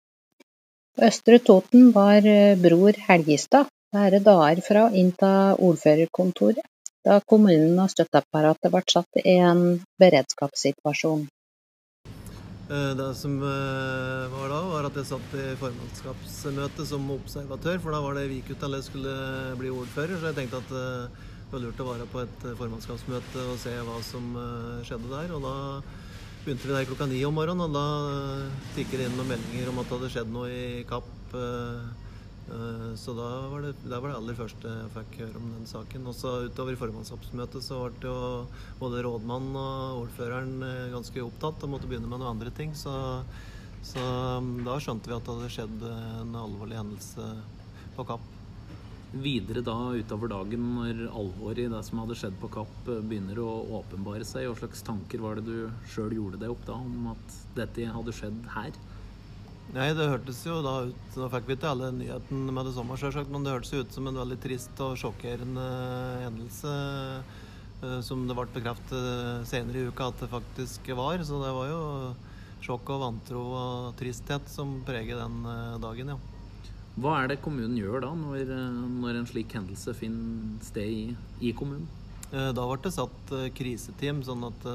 Østre 1.10 1.38
Toten 1.52 1.91
var 2.00 2.26
Bror 2.63 2.98
Helgestad 3.10 3.70
bare 3.94 4.24
dager 4.32 4.63
fra 4.65 4.88
å 4.88 4.96
innta 5.04 5.32
ordførerkontoret, 5.70 6.65
da 7.06 7.20
kommunen 7.34 7.78
og 7.86 7.94
støtteapparatet 7.94 8.74
ble 8.74 8.84
satt 8.96 9.22
i 9.26 9.38
en 9.52 9.63
beredskapssituasjon. 10.02 11.28
Det 12.71 13.07
som 13.19 13.34
var 13.41 14.47
da, 14.47 14.60
var 14.69 14.86
at 14.88 14.95
jeg 14.95 15.10
satt 15.10 15.34
i 15.36 15.47
formannskapsmøte 15.60 16.86
som 16.88 17.10
observatør, 17.17 17.81
for 17.84 17.91
da 17.91 17.99
var 17.99 18.15
det 18.15 18.29
Vikut 18.31 18.63
jeg 18.63 18.86
skulle 18.86 19.15
bli 19.60 19.73
ordfører. 19.75 20.15
Så 20.15 20.29
jeg 20.29 20.38
tenkte 20.38 20.62
at 20.62 20.71
det 20.71 21.51
var 21.51 21.65
lurt 21.65 21.81
å 21.84 21.89
være 21.89 22.07
på 22.13 22.21
et 22.23 22.45
formannskapsmøte 22.62 23.43
og 23.51 23.60
se 23.60 23.73
hva 23.75 23.97
som 24.07 24.29
skjedde 24.88 25.12
der. 25.12 25.34
Og 25.36 25.43
da 25.43 25.55
begynte 26.45 26.69
vi 26.69 26.77
der 26.77 26.88
klokka 26.88 27.10
ni 27.12 27.19
om 27.27 27.36
morgenen, 27.36 27.67
og 27.67 27.75
da 27.75 27.86
tikket 28.77 29.01
det 29.01 29.10
inn 29.10 29.19
noen 29.19 29.34
meldinger 29.34 29.73
om 29.73 29.84
at 29.84 29.91
det 29.91 29.97
hadde 29.97 30.13
skjedd 30.15 30.31
noe 30.31 30.47
i 30.55 30.86
Kapp. 30.88 31.12
Så 32.99 33.13
da 33.15 33.27
var, 33.47 33.62
det, 33.63 33.75
da 33.88 33.99
var 34.01 34.12
det 34.12 34.17
aller 34.17 34.36
første 34.36 34.71
jeg 34.73 34.89
fikk 34.95 35.19
høre 35.21 35.39
om 35.39 35.51
den 35.54 35.69
saken. 35.69 36.10
Også 36.12 36.34
utover 36.49 36.75
i 36.75 36.80
formannskapsmøtet 36.80 37.63
så 37.63 37.77
ble 37.99 38.10
jo 38.10 38.17
både 38.82 39.04
rådmannen 39.06 39.56
og 39.62 40.01
ordføreren 40.01 40.58
ganske 40.91 41.23
opptatt 41.23 41.63
og 41.63 41.71
måtte 41.75 41.88
begynne 41.88 42.10
med 42.12 42.19
noen 42.19 42.34
andre 42.34 42.51
ting. 42.58 42.75
Så, 42.75 42.91
så 43.88 44.04
da 44.67 44.75
skjønte 44.84 45.12
vi 45.12 45.15
at 45.15 45.23
det 45.23 45.38
hadde 45.38 45.56
skjedd 45.56 45.88
en 45.93 46.38
alvorlig 46.41 46.82
hendelse 46.82 47.32
på 47.95 48.08
Kapp. 48.10 48.27
Videre 49.12 49.60
da 49.60 49.75
utover 49.91 50.30
dagen, 50.32 50.67
når 50.77 51.01
alvoret 51.10 51.65
i 51.65 51.71
det 51.71 51.82
som 51.84 51.99
hadde 51.99 52.15
skjedd 52.19 52.38
på 52.39 52.51
Kapp 52.54 52.77
begynner 52.88 53.41
å 53.43 53.49
åpenbare 53.82 54.23
seg, 54.27 54.47
hva 54.47 54.56
slags 54.60 54.84
tanker 54.88 55.23
var 55.23 55.39
det 55.39 55.47
du 55.49 55.88
sjøl 55.91 56.15
gjorde 56.15 56.39
deg 56.39 56.54
opp 56.54 56.63
da 56.67 56.77
om 56.80 57.10
at 57.12 57.41
dette 57.58 57.89
hadde 57.91 58.15
skjedd 58.15 58.47
her? 58.56 58.71
Nei, 59.71 59.91
det 59.95 60.10
hørtes 60.10 60.41
jo 60.43 60.58
da 60.65 60.74
ut 60.89 61.13
Nå 61.15 61.30
fikk 61.32 61.45
vi 61.47 61.56
ikke 61.56 61.69
alle 61.69 61.91
nyheten 61.95 62.50
med 62.52 62.67
det 62.67 62.74
samme, 62.76 62.97
selvsagt, 63.00 63.32
men 63.32 63.45
det 63.45 63.54
hørtes 63.54 63.71
ut 63.71 63.95
som 63.95 64.10
en 64.10 64.19
veldig 64.19 64.38
trist 64.43 64.82
og 64.84 64.97
sjokkerende 65.00 65.67
hendelse. 66.26 66.74
Som 68.06 68.28
det 68.30 68.36
ble 68.38 68.45
bekreftet 68.54 69.47
senere 69.50 69.80
i 69.80 69.88
uka 69.89 70.12
at 70.12 70.19
det 70.21 70.30
faktisk 70.30 70.91
var. 70.97 71.24
Så 71.26 71.39
det 71.41 71.54
var 71.56 71.71
jo 71.71 71.80
sjokk 72.62 72.91
og 72.93 73.02
vantro 73.06 73.45
og 73.58 73.95
tristhet 73.97 74.52
som 74.52 74.82
preger 74.86 75.17
den 75.17 75.39
dagen, 75.82 76.13
ja. 76.13 76.19
Hva 77.02 77.21
er 77.21 77.32
det 77.32 77.39
kommunen 77.41 77.78
gjør 77.80 78.04
da, 78.04 78.12
når, 78.19 78.52
når 79.00 79.21
en 79.21 79.28
slik 79.30 79.56
hendelse 79.56 79.95
finner 79.95 80.60
sted 80.67 80.91
i, 80.91 81.04
i 81.39 81.54
kommunen? 81.56 81.88
Da 82.32 82.63
ble 82.67 82.78
det 82.84 82.91
satt 82.93 83.32
kriseteam, 83.58 84.21
sånn 84.28 84.43
at 84.47 84.67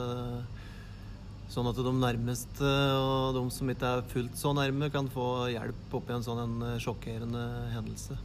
Sånn 1.53 1.69
at 1.71 1.79
de 1.79 1.93
nærmeste 1.95 2.71
og 2.99 3.37
de 3.37 3.43
som 3.55 3.69
ikke 3.71 3.91
er 3.99 4.09
fullt 4.11 4.39
så 4.39 4.51
nærme, 4.57 4.91
kan 4.93 5.07
få 5.13 5.47
hjelp 5.53 5.95
oppi 5.95 6.17
en 6.17 6.25
sånn 6.27 6.43
en 6.43 6.81
sjokkerende 6.83 7.45
hendelse. 7.75 8.17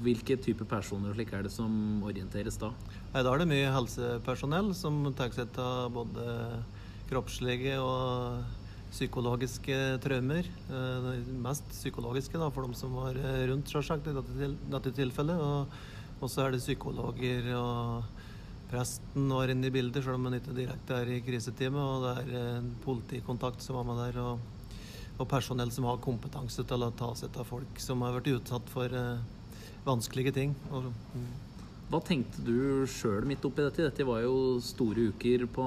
Hvilke 0.00 0.38
type 0.40 0.64
personer 0.64 1.12
slik 1.12 1.34
er 1.36 1.44
det 1.44 1.52
som 1.52 2.00
orienteres 2.08 2.56
da? 2.60 2.70
Nei, 3.12 3.20
da 3.20 3.34
er 3.34 3.42
det 3.42 3.50
mye 3.50 3.74
helsepersonell 3.74 4.72
som 4.76 5.02
tar 5.18 5.34
seg 5.36 5.60
av 5.60 5.92
både 5.92 6.24
kroppslige 7.10 7.76
og 7.82 8.40
psykologiske 8.88 9.76
traumer. 10.00 10.48
Mest 11.44 11.68
psykologiske 11.74 12.40
da, 12.40 12.48
for 12.54 12.64
de 12.64 12.78
som 12.78 12.96
var 12.96 13.20
rundt, 13.50 13.68
selvsagt, 13.68 14.08
i 14.08 14.16
dette, 14.16 14.52
dette 14.72 14.94
tilfellet. 14.96 15.76
Og 16.18 16.32
så 16.32 16.46
er 16.46 16.56
det 16.56 16.64
psykologer 16.64 17.52
og 17.58 18.08
Presten 18.68 19.30
var 19.32 19.48
inne 19.48 19.70
i 19.70 19.72
bildet, 19.72 20.02
selv 20.04 20.18
om 20.18 20.28
han 20.28 20.36
ikke 20.36 20.56
direkte 20.56 21.00
er 21.00 21.08
i 21.14 21.22
kriseteamet. 21.24 21.80
Og 21.80 22.04
det 22.04 22.36
er 22.36 22.54
en 22.58 22.70
politikontakt 22.84 23.64
som 23.64 23.78
var 23.78 23.88
med 23.88 24.00
der, 24.02 24.20
og, 24.20 24.74
og, 25.16 25.24
personell 25.30 25.72
som 25.72 25.88
har 25.88 26.02
kompetanse 26.04 26.64
til 26.68 26.84
å 26.84 26.92
ta 26.92 27.14
seg 27.16 27.36
av 27.40 27.48
folk 27.48 27.80
som 27.82 28.04
har 28.04 28.18
vært 28.18 28.32
utsatt 28.34 28.68
for 28.72 28.92
uh, 28.92 29.22
vanskelige 29.88 30.34
ting. 30.36 30.52
Og, 30.68 30.90
mm. 31.16 31.28
Hva 31.88 32.02
tenkte 32.04 32.42
du 32.44 32.84
sjøl 32.92 33.24
midt 33.24 33.46
oppi 33.48 33.64
dette? 33.64 33.86
Dette 33.86 34.04
var 34.04 34.20
jo 34.20 34.58
store 34.60 35.06
uker 35.14 35.46
på, 35.48 35.64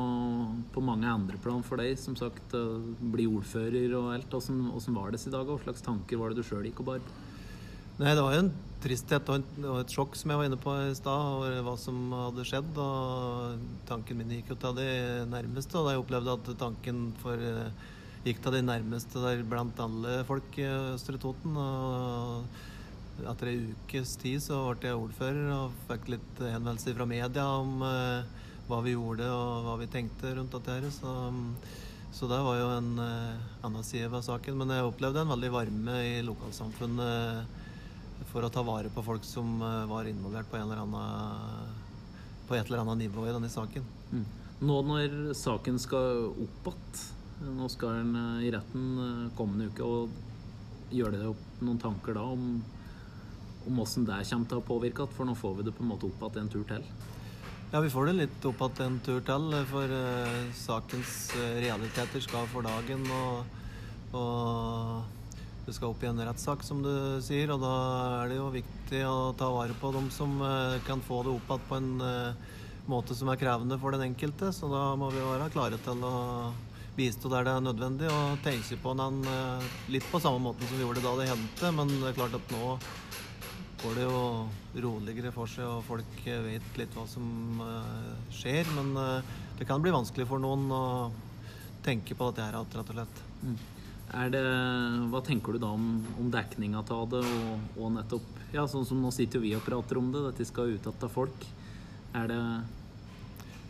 på 0.70 0.84
mange 0.86 1.10
andre 1.10 1.42
plan 1.42 1.66
for 1.66 1.82
deg. 1.82 1.98
Som 1.98 2.14
sagt, 2.20 2.54
uh, 2.54 2.78
bli 3.02 3.26
ordfører 3.26 3.98
og 3.98 4.14
alt. 4.14 4.38
Åssen 4.38 4.94
var 4.94 5.10
det 5.10 5.26
i 5.26 5.34
dag? 5.34 5.50
Hva 5.50 5.58
slags 5.66 5.82
tanker 5.90 6.22
var 6.22 6.30
det 6.30 6.44
du 6.44 6.46
sjøl 6.46 6.70
gikk 6.70 6.86
og 6.86 6.94
bar 6.94 7.06
på? 7.08 7.20
Nei, 8.02 8.16
det 8.18 8.22
var 8.26 8.34
jo 8.34 8.42
en 8.42 8.54
tristhet 8.82 9.28
og, 9.30 9.44
et 9.78 9.92
sjokk 9.94 10.16
som 10.18 10.32
jeg 10.32 10.40
var 10.40 10.48
inne 10.48 10.58
på 10.58 10.72
i 10.88 10.94
stad, 10.98 11.26
over 11.36 11.60
hva 11.68 11.76
som 11.78 12.00
hadde 12.16 12.46
skjedd. 12.50 12.80
Og 12.82 13.60
tanken 13.86 14.18
min 14.18 14.32
gikk 14.34 14.50
jo 14.56 14.58
til 14.64 14.80
de 14.80 14.88
nærmeste, 15.30 15.78
og 15.78 15.86
da 15.86 15.94
jeg 15.94 16.02
opplevde 16.02 16.34
at 16.34 16.50
tanken 16.58 17.04
for, 17.22 17.44
gikk 18.26 18.42
til 18.42 18.58
de 18.58 18.64
nærmeste 18.66 19.22
der 19.22 19.46
blant 19.46 19.78
alle 19.86 20.16
folk 20.26 20.58
i 20.58 20.66
Østre 20.96 21.22
Toten. 21.22 21.62
Og 21.62 23.22
etter 23.36 23.54
ei 23.54 23.62
ukes 23.70 24.16
tid 24.18 24.42
så 24.42 24.64
ble 24.72 24.90
jeg 24.90 25.04
ordfører 25.04 25.54
og 25.60 25.78
fikk 25.92 26.10
litt 26.16 26.42
henvendelser 26.42 26.98
fra 26.98 27.06
media 27.06 27.46
om 27.62 27.86
uh, 27.86 28.26
hva 28.66 28.82
vi 28.82 28.96
gjorde 28.96 29.30
og 29.30 29.68
hva 29.68 29.78
vi 29.78 29.92
tenkte 29.94 30.34
rundt 30.40 30.58
dette 30.58 30.80
her. 30.80 30.90
Så, 30.98 31.20
så 32.18 32.34
det 32.34 32.44
var 32.50 32.58
jo 32.66 32.76
en 32.82 32.94
uh, 32.98 33.50
annen 33.62 33.86
side 33.86 34.10
ved 34.10 34.26
saken. 34.26 34.58
Men 34.58 34.74
jeg 34.74 34.90
opplevde 34.90 35.22
en 35.22 35.36
veldig 35.38 35.58
varme 35.62 36.04
i 36.16 36.22
lokalsamfunnet 36.26 37.60
for 38.30 38.46
å 38.46 38.52
ta 38.54 38.64
vare 38.66 38.92
på 38.94 39.04
folk 39.06 39.26
som 39.28 39.62
eh, 39.62 39.86
var 39.90 40.10
involvert 40.10 40.50
på, 40.52 40.60
eller 40.60 40.82
annen, 40.84 41.72
på 42.48 42.58
et 42.58 42.66
eller 42.68 42.84
annet 42.84 43.06
nivå 43.06 43.26
i 43.28 43.34
denne 43.34 43.50
saken. 43.52 43.86
Mm. 44.12 44.26
Nå 44.62 44.82
når 44.86 45.16
saken 45.38 45.80
skal 45.82 46.28
opp 46.30 46.70
igjen, 46.72 47.06
nå 47.58 47.70
skal 47.74 48.02
den 48.02 48.18
eh, 48.20 48.48
i 48.48 48.52
retten 48.54 48.90
eh, 49.06 49.32
kommende 49.38 49.72
uke, 49.72 49.88
og 49.88 50.94
gjør 50.94 51.16
det 51.16 51.24
opp 51.32 51.64
noen 51.64 51.80
tanker 51.82 52.18
da 52.18 52.26
om, 52.28 52.60
om 53.68 53.80
hvordan 53.80 54.10
det 54.10 54.20
kommer 54.28 54.52
til 54.52 54.60
å 54.60 54.66
påvirke 54.68 55.08
For 55.16 55.28
nå 55.28 55.36
får 55.38 55.54
vi 55.60 55.66
det 55.68 55.74
på 55.78 55.86
en 55.86 55.92
måte 55.94 56.10
opp 56.10 56.28
igjen 56.28 56.46
en 56.46 56.52
tur 56.52 56.68
til. 56.68 56.86
Ja, 57.72 57.80
vi 57.80 57.92
får 57.94 58.10
det 58.10 58.18
litt 58.18 58.46
opp 58.50 58.66
igjen 58.68 58.82
en 58.84 59.00
tur 59.06 59.22
til, 59.24 59.54
for 59.70 59.94
uh, 59.96 60.40
sakens 60.60 61.14
realiteter 61.38 62.24
skal 62.26 62.50
for 62.52 62.68
dagen. 62.68 63.06
og, 63.16 63.62
og 64.20 65.01
det 65.72 65.78
skal 65.78 65.94
opp 65.94 66.02
i 66.04 66.10
en 66.10 66.20
rettssak, 66.20 66.66
som 66.68 66.82
du 66.84 66.92
sier. 67.24 67.52
Og 67.54 67.62
da 67.64 67.76
er 68.22 68.32
det 68.32 68.40
jo 68.42 68.50
viktig 68.52 69.04
å 69.08 69.32
ta 69.40 69.48
vare 69.54 69.76
på 69.80 69.94
dem 69.96 70.10
som 70.12 70.34
eh, 70.44 70.82
kan 70.88 71.04
få 71.06 71.22
det 71.24 71.32
opp 71.32 71.48
igjen 71.48 71.70
på 71.70 71.78
en 71.80 71.92
eh, 72.04 72.58
måte 72.92 73.16
som 73.16 73.32
er 73.32 73.40
krevende 73.40 73.78
for 73.80 73.96
den 73.96 74.04
enkelte. 74.10 74.52
Så 74.56 74.68
da 74.72 74.90
må 75.00 75.12
vi 75.14 75.24
være 75.24 75.52
klare 75.54 75.80
til 75.86 76.04
å 76.04 76.52
bistå 76.98 77.32
der 77.32 77.48
det 77.48 77.56
er 77.56 77.64
nødvendig, 77.64 78.12
og 78.12 78.44
tenke 78.44 78.82
på 78.84 78.96
den 79.00 79.24
eh, 79.32 79.72
litt 79.96 80.12
på 80.12 80.20
samme 80.20 80.44
måten 80.44 80.68
som 80.68 80.76
vi 80.76 80.84
gjorde 80.84 81.06
da 81.06 81.16
det 81.22 81.32
hendte. 81.32 81.74
Men 81.80 81.96
det 81.96 82.12
er 82.12 82.20
klart 82.20 82.36
at 82.36 82.56
nå 82.58 82.76
går 83.82 83.98
det 83.98 84.08
jo 84.10 84.22
roligere 84.84 85.32
for 85.34 85.50
seg, 85.50 85.72
og 85.72 85.86
folk 85.88 86.24
vet 86.28 86.80
litt 86.84 87.00
hva 87.00 87.08
som 87.10 87.64
skjer. 88.36 88.68
Men 88.76 88.92
det 89.58 89.66
kan 89.70 89.82
bli 89.82 89.96
vanskelig 89.96 90.28
for 90.30 90.44
noen 90.44 90.68
å 90.70 90.86
tenke 91.82 92.14
på 92.14 92.28
dette 92.30 92.50
her 92.50 92.60
rett 92.60 92.84
og 92.92 93.00
slett. 93.00 93.30
Mm. 93.42 93.62
Det, 94.12 94.42
hva 95.08 95.22
tenker 95.24 95.56
du 95.56 95.62
da 95.64 95.70
om, 95.72 96.02
om 96.20 96.28
dekninga 96.34 96.84
av 96.84 97.06
det, 97.14 97.22
og, 97.24 97.62
og, 97.78 97.88
nettopp 97.96 98.42
ja, 98.52 98.66
sånn 98.68 98.84
som 98.84 99.00
Nå 99.00 99.08
sitter 99.16 99.40
jo 99.40 99.46
vi 99.46 99.54
og 99.56 99.64
prater 99.64 100.02
om 100.02 100.10
det, 100.12 100.26
dette 100.26 100.48
skal 100.50 100.74
ut 100.76 100.84
til 100.84 101.12
folk. 101.14 101.48
Er 102.20 102.28
det 102.28 102.42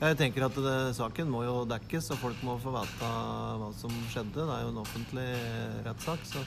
Jeg 0.02 0.18
tenker 0.18 0.48
at 0.48 0.58
det, 0.58 0.78
saken 0.98 1.30
må 1.30 1.44
jo 1.46 1.62
dekkes, 1.70 2.10
og 2.16 2.24
folk 2.24 2.42
må 2.48 2.58
få 2.64 2.74
vite 2.74 3.10
hva 3.62 3.70
som 3.78 3.94
skjedde. 4.10 4.42
Det 4.42 4.56
er 4.56 4.64
jo 4.66 4.74
en 4.74 4.82
offentlig 4.82 5.30
rettssak. 5.86 6.26
så 6.26 6.46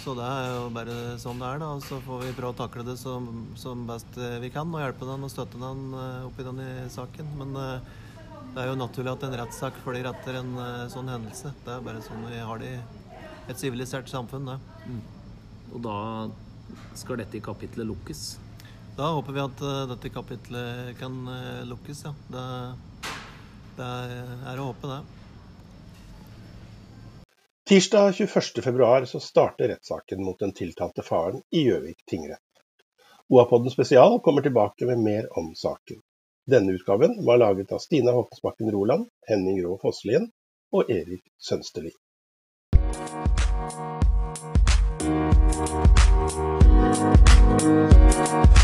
så 0.00 0.14
det 0.16 0.24
er 0.24 0.46
jo 0.54 0.68
bare 0.72 0.94
sånn 1.20 1.40
det 1.42 1.48
er, 1.48 1.58
da. 1.60 1.74
Og 1.76 1.82
så 1.84 1.98
får 2.04 2.22
vi 2.22 2.36
prøve 2.36 2.54
å 2.54 2.58
takle 2.62 2.84
det 2.86 2.96
som, 2.96 3.26
som, 3.60 3.82
best 3.88 4.16
vi 4.40 4.48
kan 4.52 4.70
og 4.72 4.80
hjelpe 4.80 5.08
den 5.08 5.26
og 5.26 5.32
støtte 5.32 5.60
den 5.60 5.82
eh, 5.92 6.28
oppi 6.28 6.46
den 6.46 6.62
i 6.64 6.70
saken. 6.92 7.34
Men 7.40 7.52
uh, 7.58 7.98
det 8.54 8.62
er 8.62 8.70
jo 8.70 8.78
naturlig 8.80 9.12
at 9.12 9.26
en 9.26 9.36
rettssak 9.42 9.76
følger 9.84 10.08
etter 10.08 10.40
en 10.40 10.54
uh, 10.56 10.88
sånn 10.92 11.10
hendelse. 11.12 11.52
Det 11.66 11.74
er 11.74 11.84
bare 11.84 12.04
sånn 12.06 12.24
vi 12.30 12.40
har 12.40 12.62
det 12.62 12.72
i 12.78 12.80
et 13.50 13.60
sivilisert 13.60 14.10
samfunn, 14.10 14.48
det. 14.48 14.58
Mm. 14.86 15.00
Og 15.74 15.82
da 15.84 15.96
skal 16.98 17.20
dette 17.20 17.42
kapitlet 17.44 17.88
lukkes? 17.88 18.24
Da 18.98 19.12
håper 19.16 19.36
vi 19.36 19.42
at 19.44 19.62
uh, 19.64 19.86
dette 19.90 20.12
kapitlet 20.12 20.98
kan 21.00 21.22
lukkes, 21.70 22.04
ja. 22.08 22.14
Det, 22.30 22.44
det 23.78 23.90
er 24.50 24.60
å 24.60 24.70
håpe, 24.72 24.90
det. 24.90 25.00
Tirsdag 27.70 28.10
21.2 28.18 29.04
så 29.06 29.20
starter 29.22 29.68
rettssaken 29.68 30.24
mot 30.24 30.38
den 30.38 30.52
tiltalte 30.52 31.04
faren 31.06 31.42
i 31.54 31.60
Gjøvik 31.68 32.00
tingrett. 32.06 32.42
OA-podden 33.30 33.70
spesial 33.70 34.20
kommer 34.20 34.42
tilbake 34.42 34.86
med 34.86 34.98
mer 34.98 35.38
om 35.38 35.52
saken. 35.54 36.00
Denne 36.50 36.72
utgaven 36.72 37.24
var 37.24 37.38
laget 37.38 37.72
av 37.72 37.78
Stina 37.78 38.10
Håkonsbakken 38.10 38.72
Roland, 38.74 39.06
Henning 39.28 39.62
Rå 39.62 39.76
Fosslien 39.78 40.26
og 40.74 40.90
Erik 40.90 41.22
Sønsterli. 41.38 41.92
Música 47.50 48.59